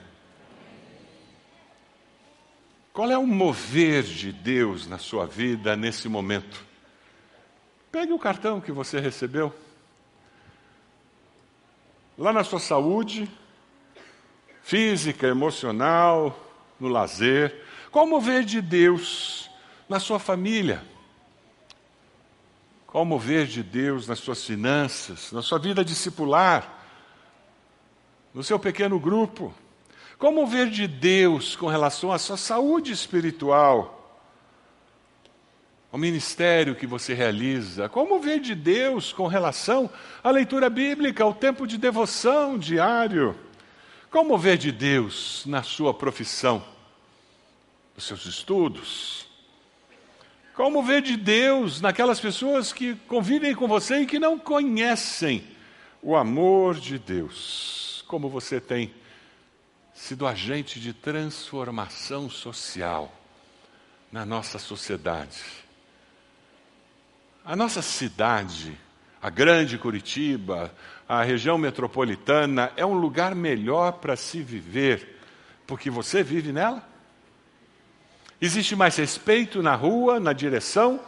Qual 2.93 3.10
é 3.10 3.17
o 3.17 3.25
mover 3.25 4.03
de 4.03 4.32
Deus 4.32 4.86
na 4.86 4.99
sua 4.99 5.25
vida 5.25 5.75
nesse 5.75 6.08
momento? 6.08 6.63
Pegue 7.91 8.13
o 8.13 8.19
cartão 8.19 8.62
que 8.62 8.71
você 8.71 8.99
recebeu. 8.99 9.51
Lá 12.15 12.32
na 12.32 12.43
sua 12.43 12.60
saúde, 12.60 13.27
física, 14.62 15.25
emocional, 15.25 16.39
no 16.79 16.88
lazer. 16.88 17.65
Qual 17.91 18.06
o 18.06 18.10
mover 18.10 18.43
de 18.43 18.62
Deus 18.62 19.49
na 19.89 19.99
sua 19.99 20.19
família? 20.19 20.86
Qual 22.86 23.03
o 23.03 23.08
mover 23.08 23.47
de 23.47 23.63
Deus 23.63 24.08
nas 24.08 24.19
suas 24.19 24.45
finanças, 24.45 25.32
na 25.32 25.41
sua 25.41 25.58
vida 25.58 25.84
discipular, 25.84 26.86
no 28.36 28.43
seu 28.43 28.60
pequeno 28.60 28.99
grupo? 28.99 29.51
Como 30.23 30.47
ver 30.47 30.69
de 30.69 30.88
Deus 30.88 31.53
com 31.53 31.67
relação 31.67 32.09
à 32.09 32.17
sua 32.17 32.38
saúde 32.38 32.93
espiritual? 32.93 34.21
O 35.91 35.97
ministério 35.97 36.75
que 36.75 36.88
você 36.88 37.13
realiza? 37.13 37.89
Como 37.89 38.21
ver 38.21 38.39
de 38.39 38.55
Deus 38.55 39.12
com 39.12 39.27
relação 39.27 39.89
à 40.23 40.31
leitura 40.31 40.69
bíblica, 40.69 41.25
ao 41.25 41.33
tempo 41.33 41.67
de 41.67 41.77
devoção 41.77 42.57
diário? 42.57 43.36
Como 44.09 44.38
ver 44.38 44.57
de 44.57 44.71
Deus 44.71 45.43
na 45.45 45.62
sua 45.62 45.93
profissão, 45.93 46.63
nos 47.93 48.05
seus 48.05 48.25
estudos? 48.25 49.27
Como 50.55 50.81
ver 50.83 51.01
de 51.01 51.17
Deus 51.17 51.81
naquelas 51.81 52.21
pessoas 52.21 52.71
que 52.71 52.95
convivem 53.09 53.53
com 53.53 53.67
você 53.67 53.97
e 53.97 54.05
que 54.05 54.19
não 54.19 54.39
conhecem 54.39 55.43
o 56.01 56.15
amor 56.15 56.75
de 56.75 56.97
Deus? 56.97 58.05
Como 58.07 58.29
você 58.29 58.62
tem 58.62 59.02
sido 59.93 60.25
agente 60.25 60.79
de 60.79 60.93
transformação 60.93 62.29
social 62.29 63.13
na 64.12 64.25
nossa 64.25 64.58
sociedade. 64.58 65.43
A 67.45 67.56
nossa 67.56 67.82
cidade, 67.82 68.77
a 69.21 69.29
grande 69.29 69.77
Curitiba, 69.77 70.73
a 71.08 71.23
região 71.23 71.58
metropolitana, 71.58 72.71
é 72.75 72.86
um 72.86 72.93
lugar 72.93 73.36
melhor 73.36 73.93
para 73.93 74.15
se 74.15 74.41
viver, 74.41 75.19
porque 75.67 75.89
você 75.89 76.23
vive 76.23 76.51
nela? 76.51 76.88
Existe 78.41 78.75
mais 78.75 78.95
respeito 78.97 79.62
na 79.62 79.75
rua, 79.75 80.19
na 80.19 80.34
direção, 80.34 80.99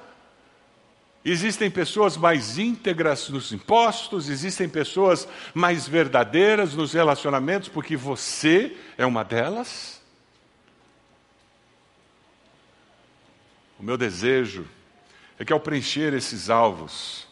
Existem 1.27 1.71
pessoas 1.71 2.15
mais 2.15 2.59
íntegras 2.59 3.29
nos 3.29 3.51
impostos, 3.51 4.29
existem 4.29 4.69
pessoas 4.69 5.27
mais 5.55 5.87
verdadeiras 5.87 6.75
nos 6.75 6.93
relacionamentos, 6.93 7.67
porque 7.67 7.97
você 7.97 8.77
é 8.95 9.07
uma 9.07 9.23
delas. 9.23 9.99
O 13.79 13.83
meu 13.83 13.97
desejo 13.97 14.67
é 15.39 15.43
que 15.43 15.51
ao 15.51 15.59
preencher 15.59 16.13
esses 16.13 16.51
alvos, 16.51 17.27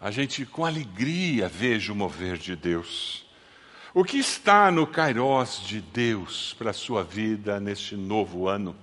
a 0.00 0.10
gente 0.10 0.46
com 0.46 0.64
alegria 0.64 1.46
veja 1.46 1.92
o 1.92 1.96
mover 1.96 2.38
de 2.38 2.56
Deus. 2.56 3.26
O 3.92 4.02
que 4.02 4.16
está 4.16 4.70
no 4.70 4.86
Kairós 4.86 5.60
de 5.60 5.82
Deus 5.82 6.54
para 6.56 6.70
a 6.70 6.74
sua 6.74 7.04
vida 7.04 7.60
neste 7.60 7.96
novo 7.96 8.48
ano? 8.48 8.74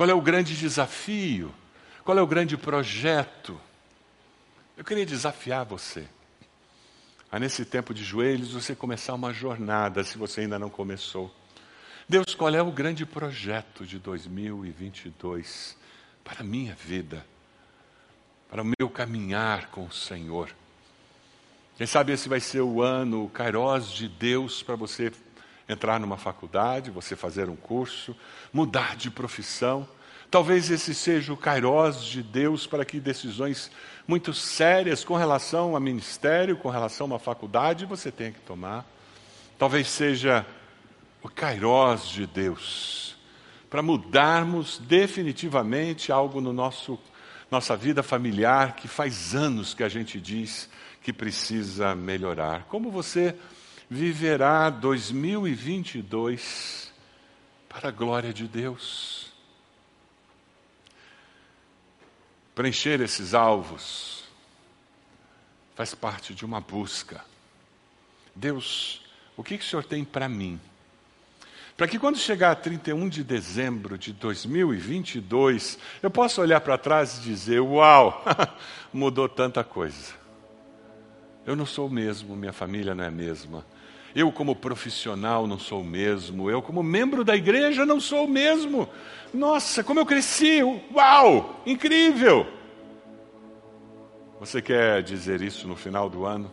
Qual 0.00 0.08
é 0.08 0.14
o 0.14 0.20
grande 0.22 0.56
desafio? 0.56 1.54
Qual 2.02 2.16
é 2.16 2.22
o 2.22 2.26
grande 2.26 2.56
projeto? 2.56 3.60
Eu 4.74 4.82
queria 4.82 5.04
desafiar 5.04 5.66
você 5.66 6.08
a, 7.30 7.38
nesse 7.38 7.66
tempo 7.66 7.92
de 7.92 8.02
joelhos, 8.02 8.54
você 8.54 8.74
começar 8.74 9.12
uma 9.12 9.30
jornada, 9.30 10.02
se 10.02 10.16
você 10.16 10.40
ainda 10.40 10.58
não 10.58 10.70
começou. 10.70 11.30
Deus, 12.08 12.34
qual 12.34 12.54
é 12.54 12.62
o 12.62 12.72
grande 12.72 13.04
projeto 13.04 13.84
de 13.84 13.98
2022 13.98 15.76
para 16.24 16.40
a 16.40 16.44
minha 16.44 16.74
vida, 16.74 17.26
para 18.48 18.62
o 18.62 18.64
meu 18.64 18.88
caminhar 18.88 19.66
com 19.66 19.84
o 19.84 19.92
Senhor? 19.92 20.48
Quem 21.76 21.86
sabe 21.86 22.12
esse 22.12 22.26
vai 22.26 22.40
ser 22.40 22.62
o 22.62 22.80
ano, 22.80 23.26
o 23.26 23.28
Kairos 23.28 23.92
de 23.92 24.08
Deus 24.08 24.62
para 24.62 24.76
você 24.76 25.12
entrar 25.70 26.00
numa 26.00 26.16
faculdade, 26.16 26.90
você 26.90 27.14
fazer 27.14 27.48
um 27.48 27.56
curso, 27.56 28.16
mudar 28.52 28.96
de 28.96 29.10
profissão. 29.10 29.86
Talvez 30.30 30.70
esse 30.70 30.94
seja 30.94 31.32
o 31.32 31.36
kairós 31.36 32.04
de 32.04 32.22
Deus 32.22 32.66
para 32.66 32.84
que 32.84 32.98
decisões 32.98 33.70
muito 34.06 34.32
sérias 34.32 35.04
com 35.04 35.14
relação 35.14 35.76
a 35.76 35.80
ministério, 35.80 36.56
com 36.56 36.68
relação 36.68 37.06
a 37.06 37.10
uma 37.10 37.18
faculdade, 37.18 37.86
você 37.86 38.10
tenha 38.10 38.32
que 38.32 38.40
tomar. 38.40 38.84
Talvez 39.58 39.88
seja 39.88 40.44
o 41.22 41.28
kairós 41.28 42.08
de 42.08 42.26
Deus 42.26 43.16
para 43.68 43.82
mudarmos 43.82 44.78
definitivamente 44.78 46.10
algo 46.10 46.40
no 46.40 46.52
nosso 46.52 46.98
nossa 47.50 47.76
vida 47.76 48.00
familiar 48.00 48.76
que 48.76 48.86
faz 48.86 49.34
anos 49.34 49.74
que 49.74 49.82
a 49.82 49.88
gente 49.88 50.20
diz 50.20 50.68
que 51.02 51.12
precisa 51.12 51.96
melhorar. 51.96 52.66
Como 52.68 52.92
você 52.92 53.34
viverá 53.90 54.70
2022 54.70 56.90
para 57.68 57.88
a 57.88 57.92
glória 57.92 58.32
de 58.32 58.46
Deus. 58.46 59.32
Preencher 62.54 63.00
esses 63.00 63.34
alvos 63.34 64.22
faz 65.74 65.92
parte 65.92 66.32
de 66.32 66.44
uma 66.44 66.60
busca. 66.60 67.24
Deus, 68.34 69.02
o 69.36 69.42
que, 69.42 69.58
que 69.58 69.64
o 69.64 69.66
Senhor 69.66 69.84
tem 69.84 70.04
para 70.04 70.28
mim? 70.28 70.60
Para 71.76 71.88
que 71.88 71.98
quando 71.98 72.16
chegar 72.18 72.52
a 72.52 72.54
31 72.54 73.08
de 73.08 73.24
dezembro 73.24 73.98
de 73.98 74.12
2022, 74.12 75.78
eu 76.02 76.10
possa 76.10 76.42
olhar 76.42 76.60
para 76.60 76.78
trás 76.78 77.18
e 77.18 77.22
dizer: 77.22 77.58
Uau, 77.60 78.24
mudou 78.92 79.28
tanta 79.28 79.64
coisa. 79.64 80.14
Eu 81.46 81.56
não 81.56 81.64
sou 81.64 81.88
o 81.88 81.90
mesmo, 81.90 82.36
minha 82.36 82.52
família 82.52 82.94
não 82.94 83.02
é 83.02 83.08
a 83.08 83.10
mesma. 83.10 83.64
Eu, 84.14 84.32
como 84.32 84.56
profissional, 84.56 85.46
não 85.46 85.58
sou 85.58 85.82
o 85.82 85.84
mesmo. 85.84 86.50
Eu, 86.50 86.60
como 86.60 86.82
membro 86.82 87.24
da 87.24 87.36
igreja, 87.36 87.86
não 87.86 88.00
sou 88.00 88.24
o 88.24 88.28
mesmo. 88.28 88.88
Nossa, 89.32 89.84
como 89.84 90.00
eu 90.00 90.06
cresci! 90.06 90.60
Uau! 90.92 91.62
Incrível! 91.64 92.46
Você 94.40 94.60
quer 94.60 95.02
dizer 95.02 95.42
isso 95.42 95.68
no 95.68 95.76
final 95.76 96.08
do 96.08 96.24
ano? 96.24 96.50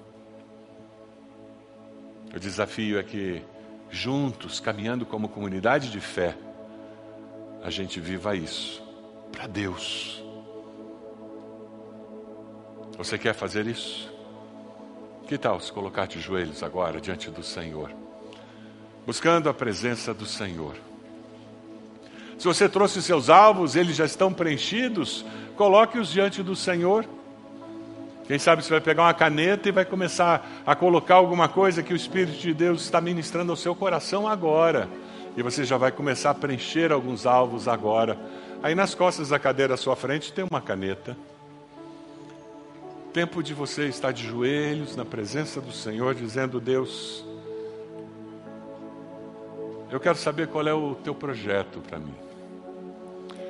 O 2.36 2.39
desafio 2.39 3.00
é 3.00 3.04
que, 3.04 3.41
juntos, 3.89 4.60
caminhando 4.60 5.06
como 5.06 5.30
comunidade 5.30 5.89
de 5.89 6.00
fé, 6.00 6.38
a 7.63 7.70
gente 7.70 8.00
viva 8.00 8.36
isso 8.36 8.84
para 9.32 9.48
Deus. 9.48 10.24
Você 12.98 13.17
quer 13.17 13.34
fazer 13.34 13.65
isso? 13.65 14.16
Que 15.27 15.37
tal 15.37 15.59
se 15.59 15.73
colocar 15.73 16.07
de 16.07 16.21
joelhos 16.21 16.63
agora 16.63 17.01
diante 17.01 17.29
do 17.29 17.43
Senhor, 17.43 17.91
buscando 19.05 19.49
a 19.49 19.53
presença 19.53 20.13
do 20.13 20.25
Senhor? 20.25 20.75
Se 22.39 22.45
você 22.45 22.69
trouxe 22.69 23.01
seus 23.01 23.29
alvos, 23.29 23.75
eles 23.75 23.97
já 23.97 24.05
estão 24.05 24.31
preenchidos, 24.31 25.25
coloque-os 25.57 26.09
diante 26.09 26.41
do 26.41 26.55
Senhor. 26.55 27.05
Quem 28.25 28.39
sabe 28.39 28.63
você 28.63 28.69
vai 28.69 28.79
pegar 28.79 29.03
uma 29.03 29.13
caneta 29.13 29.67
e 29.67 29.71
vai 29.71 29.83
começar 29.83 30.63
a 30.65 30.73
colocar 30.73 31.15
alguma 31.15 31.49
coisa 31.49 31.83
que 31.83 31.91
o 31.91 31.95
Espírito 31.95 32.37
de 32.37 32.53
Deus 32.53 32.83
está 32.83 33.01
ministrando 33.01 33.51
ao 33.51 33.57
seu 33.57 33.75
coração 33.75 34.29
agora. 34.29 34.87
E 35.35 35.43
você 35.43 35.65
já 35.65 35.75
vai 35.75 35.91
começar 35.91 36.29
a 36.29 36.35
preencher 36.35 36.93
alguns 36.93 37.25
alvos 37.25 37.67
agora. 37.67 38.17
Aí 38.63 38.73
nas 38.73 38.95
costas 38.95 39.29
da 39.29 39.37
cadeira 39.37 39.73
à 39.73 39.77
sua 39.77 39.95
frente 39.97 40.31
tem 40.31 40.45
uma 40.49 40.61
caneta. 40.61 41.17
Tempo 43.13 43.41
de 43.41 43.54
você 43.54 43.88
estar 43.88 44.12
de 44.12 44.28
joelhos 44.28 44.96
na 44.96 45.06
presença 45.06 45.60
do 45.60 45.72
Senhor, 45.72 46.13
dizendo: 46.13 46.60
Deus, 46.60 47.26
eu 49.89 50.00
quero 50.00 50.17
saber 50.17 50.48
qual 50.48 50.67
é 50.67 50.74
o 50.74 50.96
teu 50.96 51.15
projeto 51.15 51.80
para 51.80 51.98
mim. 51.98 52.15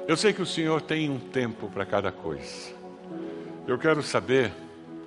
Eu 0.07 0.15
sei 0.15 0.31
que 0.31 0.41
o 0.41 0.45
Senhor 0.45 0.81
tem 0.81 1.09
um 1.09 1.19
tempo 1.19 1.69
para 1.69 1.85
cada 1.85 2.11
coisa. 2.11 2.73
Eu 3.67 3.77
quero 3.77 4.01
saber 4.01 4.53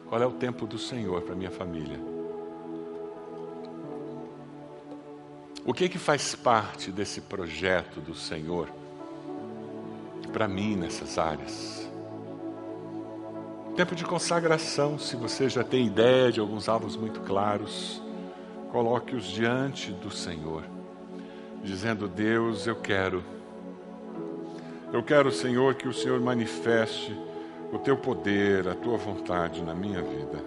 qual 0.09 0.21
é 0.21 0.27
o 0.27 0.33
tempo 0.33 0.67
do 0.67 0.77
Senhor 0.79 1.23
para 1.23 1.35
minha 1.35 1.51
família? 1.51 1.99
O 5.65 5.73
que 5.73 5.89
que 5.89 5.99
faz 5.99 6.35
parte 6.35 6.91
desse 6.91 7.21
projeto 7.21 8.01
do 8.01 8.15
Senhor 8.15 8.69
para 10.33 10.49
mim 10.49 10.75
nessas 10.75 11.17
áreas? 11.17 11.90
Tempo 13.81 13.95
de 13.95 14.05
consagração, 14.05 14.99
se 14.99 15.17
você 15.17 15.49
já 15.49 15.65
tem 15.65 15.87
ideia 15.87 16.31
de 16.31 16.39
alguns 16.39 16.69
alvos 16.69 16.99
muito 16.99 17.23
claros, 17.23 18.03
coloque-os 18.71 19.25
diante 19.25 19.91
do 19.91 20.11
Senhor, 20.11 20.65
dizendo: 21.65 22.07
Deus, 22.07 22.67
eu 22.67 22.77
quero. 22.77 23.25
Eu 24.93 25.03
quero, 25.03 25.33
Senhor, 25.33 25.77
que 25.77 25.89
o 25.89 25.95
Senhor 25.95 26.21
manifeste 26.21 27.19
o 27.73 27.79
teu 27.79 27.97
poder, 27.97 28.69
a 28.69 28.75
tua 28.75 28.99
vontade 28.99 29.63
na 29.63 29.75
minha 29.75 30.03
vida. 30.03 30.45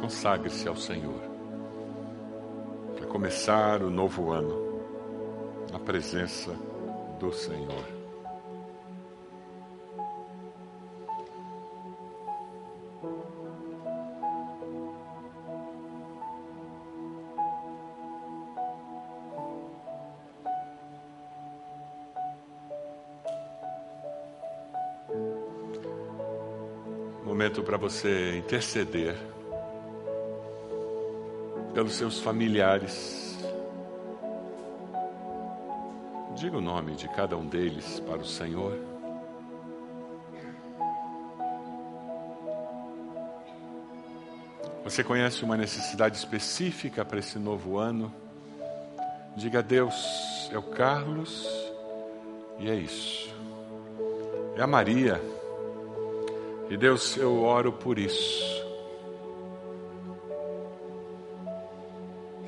Consagre-se 0.00 0.66
ao 0.66 0.74
Senhor 0.74 1.22
para 2.96 3.06
começar 3.06 3.82
o 3.82 3.88
novo 3.88 4.32
ano 4.32 4.82
na 5.70 5.78
presença 5.78 6.71
do 7.22 7.32
Senhor. 7.32 8.02
momento 27.24 27.62
para 27.62 27.76
você 27.76 28.36
interceder 28.36 29.16
pelos 31.72 31.94
seus 31.94 32.20
familiares. 32.20 33.21
Diga 36.52 36.60
o 36.60 36.66
nome 36.66 36.94
de 36.94 37.08
cada 37.08 37.34
um 37.34 37.46
deles 37.46 37.98
para 38.00 38.18
o 38.18 38.26
Senhor. 38.26 38.78
Você 44.84 45.02
conhece 45.02 45.42
uma 45.44 45.56
necessidade 45.56 46.14
específica 46.14 47.06
para 47.06 47.20
esse 47.20 47.38
novo 47.38 47.78
ano? 47.78 48.12
Diga 49.34 49.60
a 49.60 49.62
Deus, 49.62 50.50
é 50.52 50.58
o 50.58 50.62
Carlos 50.62 51.48
e 52.58 52.68
é 52.68 52.74
isso. 52.74 53.34
É 54.54 54.60
a 54.60 54.66
Maria 54.66 55.18
e 56.68 56.76
Deus, 56.76 57.16
eu 57.16 57.42
oro 57.42 57.72
por 57.72 57.98
isso. 57.98 58.61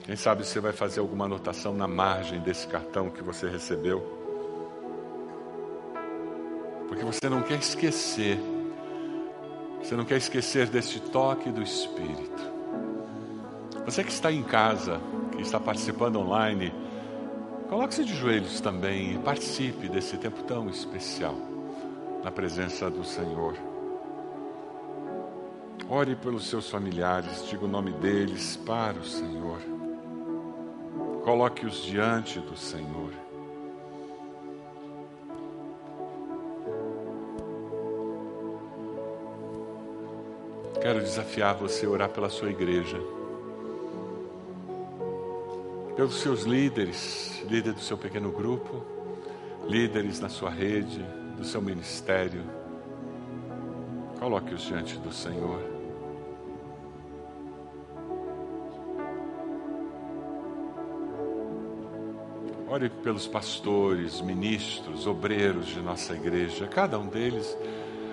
Quem 0.05 0.17
sabe 0.17 0.45
você 0.45 0.61
vai 0.61 0.73
fazer 0.73 1.01
alguma 1.01 1.25
anotação 1.25 1.73
na 1.73 1.88
margem 1.88 2.38
desse 2.38 2.69
cartão 2.69 3.09
que 3.09 3.23
você 3.23 3.49
recebeu. 3.49 4.03
Porque 6.87 7.03
você 7.03 7.27
não 7.27 7.40
quer 7.40 7.59
esquecer. 7.59 8.38
Você 9.83 9.97
não 9.97 10.05
quer 10.05 10.19
esquecer 10.19 10.69
desse 10.69 11.01
toque 11.01 11.51
do 11.51 11.62
Espírito. 11.62 12.53
Você 13.87 14.05
que 14.05 14.12
está 14.12 14.31
em 14.31 14.43
casa, 14.43 15.01
que 15.33 15.40
está 15.40 15.59
participando 15.59 16.17
online, 16.17 16.71
coloque-se 17.71 18.05
de 18.05 18.14
joelhos 18.14 18.61
também 18.61 19.14
e 19.14 19.19
participe 19.19 19.88
desse 19.88 20.19
tempo 20.19 20.43
tão 20.43 20.69
especial 20.69 21.35
na 22.23 22.31
presença 22.31 22.90
do 22.90 23.05
Senhor. 23.05 23.57
Ore 25.88 26.14
pelos 26.14 26.47
seus 26.47 26.69
familiares, 26.69 27.49
diga 27.49 27.64
o 27.64 27.69
nome 27.69 27.93
deles 27.93 28.57
para 28.67 28.99
o 28.99 29.05
Senhor. 29.05 29.73
Coloque-os 31.24 31.82
diante 31.82 32.38
do 32.38 32.54
Senhor. 32.54 33.10
Quero 40.82 41.00
desafiar 41.00 41.54
você 41.54 41.87
a 41.87 41.88
orar 41.88 42.10
pela 42.10 42.28
sua 42.28 42.50
igreja, 42.50 43.00
pelos 45.96 46.20
seus 46.20 46.42
líderes, 46.42 47.42
líder 47.48 47.72
do 47.72 47.80
seu 47.80 47.96
pequeno 47.96 48.30
grupo, 48.30 48.84
líderes 49.66 50.20
na 50.20 50.28
sua 50.28 50.50
rede, 50.50 51.02
do 51.38 51.44
seu 51.44 51.62
ministério. 51.62 52.42
Coloque-os 54.20 54.60
diante 54.60 54.98
do 54.98 55.10
Senhor. 55.10 55.84
Ore 62.66 62.88
pelos 62.88 63.27
pastores, 63.27 64.20
ministros, 64.20 65.07
obreiros 65.07 65.66
de 65.66 65.81
nossa 65.81 66.15
igreja, 66.15 66.67
cada 66.67 66.98
um 66.98 67.06
deles, 67.06 67.56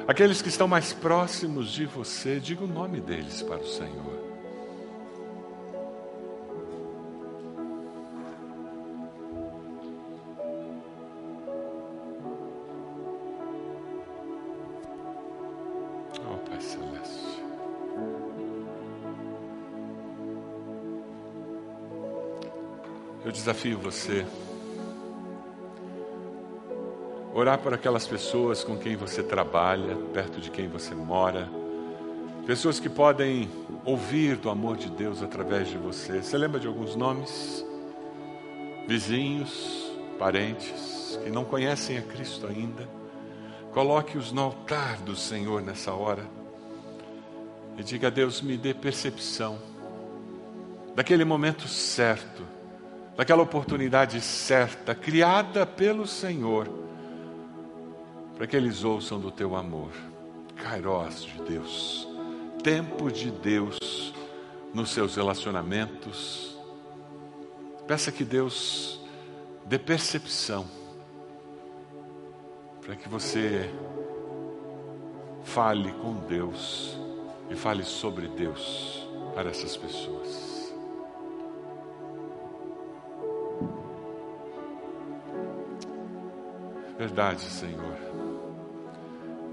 aqueles 0.07 0.41
que 0.41 0.49
estão 0.49 0.67
mais 0.67 0.93
próximos 0.93 1.71
de 1.71 1.85
você, 1.85 2.39
diga 2.39 2.63
o 2.63 2.67
nome 2.67 2.99
deles 2.99 3.41
para 3.41 3.57
o 3.57 3.67
Senhor. 3.67 4.31
Eu 23.23 23.31
desafio 23.31 23.79
você 23.79 24.25
Orar 27.41 27.57
por 27.57 27.73
aquelas 27.73 28.05
pessoas 28.05 28.63
com 28.63 28.77
quem 28.77 28.95
você 28.95 29.23
trabalha, 29.23 29.95
perto 30.13 30.39
de 30.39 30.51
quem 30.51 30.67
você 30.67 30.93
mora. 30.93 31.49
Pessoas 32.45 32.79
que 32.79 32.87
podem 32.87 33.49
ouvir 33.83 34.37
do 34.37 34.49
amor 34.49 34.77
de 34.77 34.89
Deus 34.89 35.23
através 35.23 35.67
de 35.67 35.77
você. 35.77 36.21
Você 36.21 36.37
lembra 36.37 36.59
de 36.59 36.67
alguns 36.67 36.95
nomes? 36.95 37.65
vizinhos, 38.87 39.91
parentes 40.19 41.17
que 41.23 41.29
não 41.29 41.45
conhecem 41.45 41.97
a 41.97 42.01
Cristo 42.01 42.47
ainda, 42.47 42.87
coloque-os 43.73 44.31
no 44.31 44.41
altar 44.41 44.97
do 44.97 45.15
Senhor 45.15 45.61
nessa 45.61 45.93
hora 45.93 46.27
e 47.77 47.83
diga 47.83 48.07
a 48.07 48.11
Deus: 48.11 48.41
me 48.41 48.57
dê 48.57 48.73
percepção 48.73 49.57
daquele 50.93 51.23
momento 51.23 51.67
certo, 51.67 52.45
daquela 53.15 53.41
oportunidade 53.41 54.19
certa, 54.21 54.93
criada 54.93 55.65
pelo 55.65 56.05
Senhor, 56.05 56.80
para 58.41 58.47
que 58.47 58.57
eles 58.57 58.83
ouçam 58.83 59.19
do 59.19 59.29
teu 59.29 59.55
amor. 59.55 59.91
Kairos 60.55 61.25
de 61.25 61.43
Deus, 61.43 62.07
tempo 62.63 63.11
de 63.11 63.29
Deus 63.29 64.11
nos 64.73 64.89
seus 64.89 65.15
relacionamentos. 65.15 66.57
Peça 67.85 68.11
que 68.11 68.23
Deus 68.23 68.99
dê 69.67 69.77
percepção 69.77 70.67
para 72.83 72.95
que 72.95 73.07
você 73.07 73.71
fale 75.43 75.93
com 76.01 76.15
Deus 76.27 76.97
e 77.47 77.55
fale 77.55 77.83
sobre 77.83 78.27
Deus 78.27 79.07
para 79.35 79.51
essas 79.51 79.77
pessoas. 79.77 80.73
Verdade, 86.97 87.41
Senhor. 87.41 87.90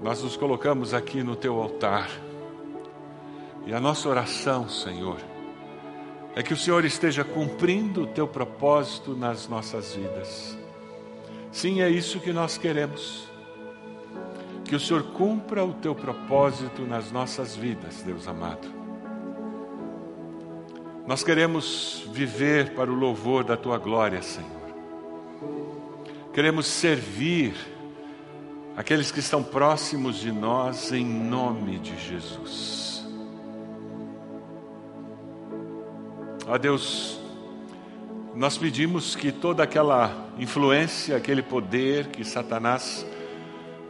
Nós 0.01 0.23
nos 0.23 0.37
colocamos 0.37 0.93
aqui 0.93 1.21
no 1.21 1.35
teu 1.35 1.61
altar. 1.61 2.09
E 3.65 3.73
a 3.73 3.79
nossa 3.81 4.07
oração, 4.07 4.69
Senhor, 4.69 5.17
é 6.35 6.41
que 6.41 6.53
o 6.53 6.57
Senhor 6.57 6.85
esteja 6.85 7.23
cumprindo 7.23 8.03
o 8.03 8.07
teu 8.07 8.27
propósito 8.27 9.13
nas 9.13 9.47
nossas 9.49 9.93
vidas. 9.93 10.57
Sim, 11.51 11.81
é 11.81 11.89
isso 11.89 12.19
que 12.19 12.31
nós 12.31 12.57
queremos. 12.57 13.27
Que 14.63 14.75
o 14.75 14.79
Senhor 14.79 15.03
cumpra 15.11 15.65
o 15.65 15.73
teu 15.73 15.93
propósito 15.93 16.83
nas 16.83 17.11
nossas 17.11 17.55
vidas, 17.55 18.01
Deus 18.01 18.27
amado. 18.27 18.67
Nós 21.05 21.23
queremos 21.23 22.07
viver 22.13 22.73
para 22.73 22.89
o 22.89 22.95
louvor 22.95 23.43
da 23.43 23.57
tua 23.57 23.77
glória, 23.77 24.21
Senhor. 24.21 24.47
Queremos 26.31 26.67
servir 26.67 27.55
aqueles 28.79 29.11
que 29.11 29.19
estão 29.19 29.43
próximos 29.43 30.15
de 30.15 30.31
nós 30.31 30.93
em 30.93 31.03
nome 31.03 31.79
de 31.79 31.99
Jesus. 31.99 33.05
Ó 36.47 36.57
Deus, 36.57 37.19
nós 38.33 38.57
pedimos 38.57 39.17
que 39.17 39.33
toda 39.33 39.63
aquela 39.63 40.29
influência, 40.39 41.17
aquele 41.17 41.41
poder 41.41 42.07
que 42.07 42.23
Satanás 42.23 43.05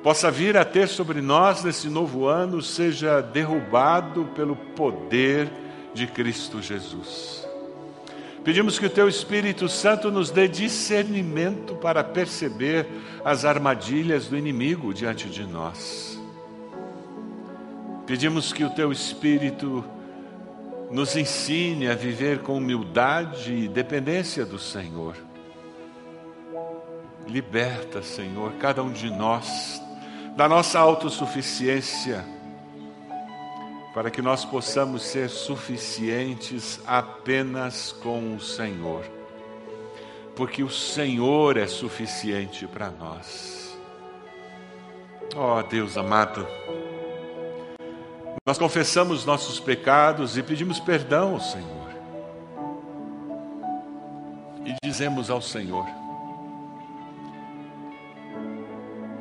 possa 0.02 0.32
vir 0.32 0.58
a 0.58 0.66
ter 0.66 0.88
sobre 0.88 1.22
nós 1.22 1.64
nesse 1.64 1.88
novo 1.88 2.26
ano 2.26 2.60
seja 2.60 3.22
derrubado 3.22 4.26
pelo 4.34 4.56
poder 4.56 5.52
de 5.94 6.08
Cristo 6.08 6.64
Jesus. 6.64 7.48
Pedimos 8.44 8.80
que 8.80 8.86
o 8.86 8.90
Teu 8.90 9.08
Espírito 9.08 9.68
Santo 9.68 10.10
nos 10.10 10.32
dê 10.32 10.48
discernimento 10.48 11.76
para 11.76 12.04
perceber 12.04 12.88
as 13.24 13.44
armadilhas 13.46 14.28
do 14.28 14.38
inimigo 14.38 14.94
diante 14.94 15.30
de 15.30 15.46
nós. 15.46 16.20
Pedimos 18.08 18.54
que 18.54 18.64
o 18.64 18.70
Teu 18.70 18.92
Espírito 18.92 19.84
nos 20.90 21.16
ensine 21.16 21.88
a 21.88 21.96
viver 21.96 22.40
com 22.40 22.58
humildade 22.58 23.54
e 23.54 23.68
dependência 23.68 24.46
do 24.46 24.58
Senhor. 24.58 25.16
Liberta, 27.28 28.02
Senhor, 28.02 28.54
cada 28.54 28.82
um 28.82 28.92
de 28.92 29.10
nós 29.12 29.80
da 30.36 30.48
nossa 30.48 30.80
autossuficiência, 30.80 32.26
para 33.94 34.12
que 34.12 34.22
nós 34.22 34.46
possamos 34.46 35.04
ser 35.04 35.30
suficientes 35.30 36.80
apenas 36.86 37.92
com 37.92 38.36
o 38.36 38.40
Senhor, 38.40 39.04
porque 40.36 40.64
o 40.64 40.70
Senhor 40.70 41.58
é 41.58 41.68
suficiente 41.68 42.68
para 42.68 42.90
nós. 42.92 43.78
Oh, 45.36 45.62
Deus 45.64 45.98
amado, 45.98 46.48
nós 48.46 48.58
confessamos 48.58 49.26
nossos 49.26 49.60
pecados 49.60 50.38
e 50.38 50.42
pedimos 50.42 50.80
perdão 50.80 51.34
ao 51.34 51.40
Senhor. 51.40 51.90
E 54.66 54.76
dizemos 54.84 55.30
ao 55.30 55.42
Senhor 55.42 55.86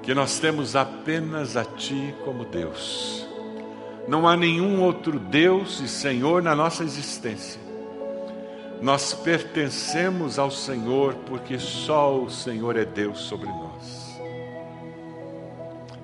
que 0.03 0.15
nós 0.15 0.39
temos 0.39 0.75
apenas 0.75 1.59
a 1.59 1.65
Ti 1.67 2.15
como 2.25 2.47
Deus. 2.47 3.28
Não 4.09 4.27
há 4.27 4.37
nenhum 4.37 4.83
outro 4.83 5.19
Deus 5.19 5.81
e 5.81 5.89
Senhor 5.89 6.43
na 6.43 6.55
nossa 6.55 6.83
existência. 6.83 7.61
Nós 8.81 9.13
pertencemos 9.13 10.39
ao 10.39 10.51
Senhor 10.51 11.15
porque 11.27 11.59
só 11.59 12.19
o 12.19 12.31
Senhor 12.31 12.77
é 12.77 12.85
Deus 12.85 13.21
sobre 13.21 13.49
nós. 13.49 14.19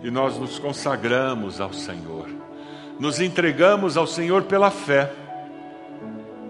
E 0.03 0.11
nós 0.11 0.39
nos 0.39 0.59
consagramos 0.59 1.61
ao 1.61 1.73
Senhor 1.73 2.29
nos 2.99 3.21
entregamos 3.21 3.97
ao 3.97 4.07
Senhor 4.07 4.45
pela 4.45 4.71
fé, 4.71 5.13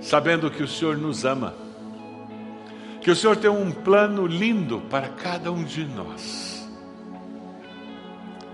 sabendo 0.00 0.50
que 0.50 0.62
o 0.62 0.68
Senhor 0.68 0.96
nos 0.96 1.24
ama, 1.24 1.54
que 3.00 3.10
o 3.10 3.16
Senhor 3.16 3.36
tem 3.36 3.50
um 3.50 3.70
plano 3.70 4.26
lindo 4.26 4.80
para 4.90 5.08
cada 5.08 5.50
um 5.50 5.64
de 5.64 5.84
nós. 5.84 6.68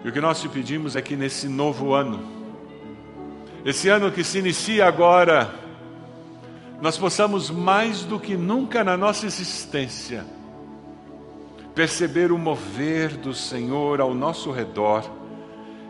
E 0.05 0.09
o 0.09 0.13
que 0.13 0.21
nós 0.21 0.41
te 0.41 0.49
pedimos 0.49 0.97
é 0.97 1.03
que 1.03 1.17
nesse 1.17 1.49
novo 1.49 1.93
ano, 1.93 2.40
esse 3.65 3.89
ano 3.89 4.11
que 4.11 4.25
se 4.25 4.39
inicia 4.39 4.87
agora, 4.87 5.53
nós 6.81 6.97
possamos 6.97 7.51
mais 7.51 8.05
do 8.05 8.19
que 8.19 8.37
nunca 8.37 8.83
na 8.83 8.97
nossa 8.97 9.27
existência 9.27 10.25
perceber 11.75 12.33
o 12.33 12.39
mover 12.39 13.17
do 13.17 13.33
Senhor 13.33 14.01
ao 14.01 14.15
nosso 14.15 14.51
redor 14.51 15.05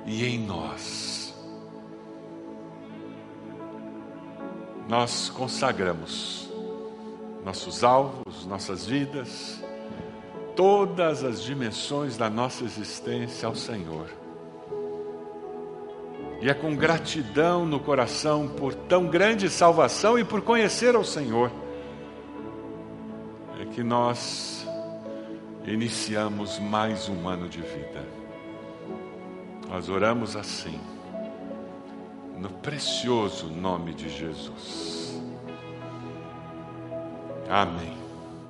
e 0.05 0.25
em 0.27 0.39
nós. 0.39 1.21
nós 4.91 5.31
consagramos 5.31 6.51
nossos 7.45 7.85
alvos, 7.85 8.45
nossas 8.45 8.85
vidas, 8.85 9.63
todas 10.57 11.23
as 11.23 11.41
dimensões 11.41 12.17
da 12.17 12.29
nossa 12.29 12.65
existência 12.65 13.47
ao 13.47 13.55
Senhor. 13.55 14.20
E 16.41 16.49
é 16.49 16.55
com 16.55 16.75
gratidão 16.75 17.67
no 17.67 17.79
coração 17.79 18.49
por 18.49 18.75
tão 18.75 19.07
grande 19.07 19.51
salvação 19.51 20.19
e 20.19 20.25
por 20.25 20.41
conhecer 20.41 20.95
ao 20.95 21.05
Senhor 21.05 21.51
é 23.61 23.67
que 23.67 23.83
nós 23.83 24.67
iniciamos 25.67 26.59
mais 26.59 27.11
um 27.11 27.29
ano 27.29 27.47
de 27.47 27.61
vida. 27.61 28.03
Nós 29.69 29.91
oramos 29.91 30.35
assim 30.35 30.81
no 32.39 32.49
precioso 32.49 33.49
nome 33.49 33.93
de 33.93 34.09
Jesus. 34.09 35.21
Amém. 37.51 38.00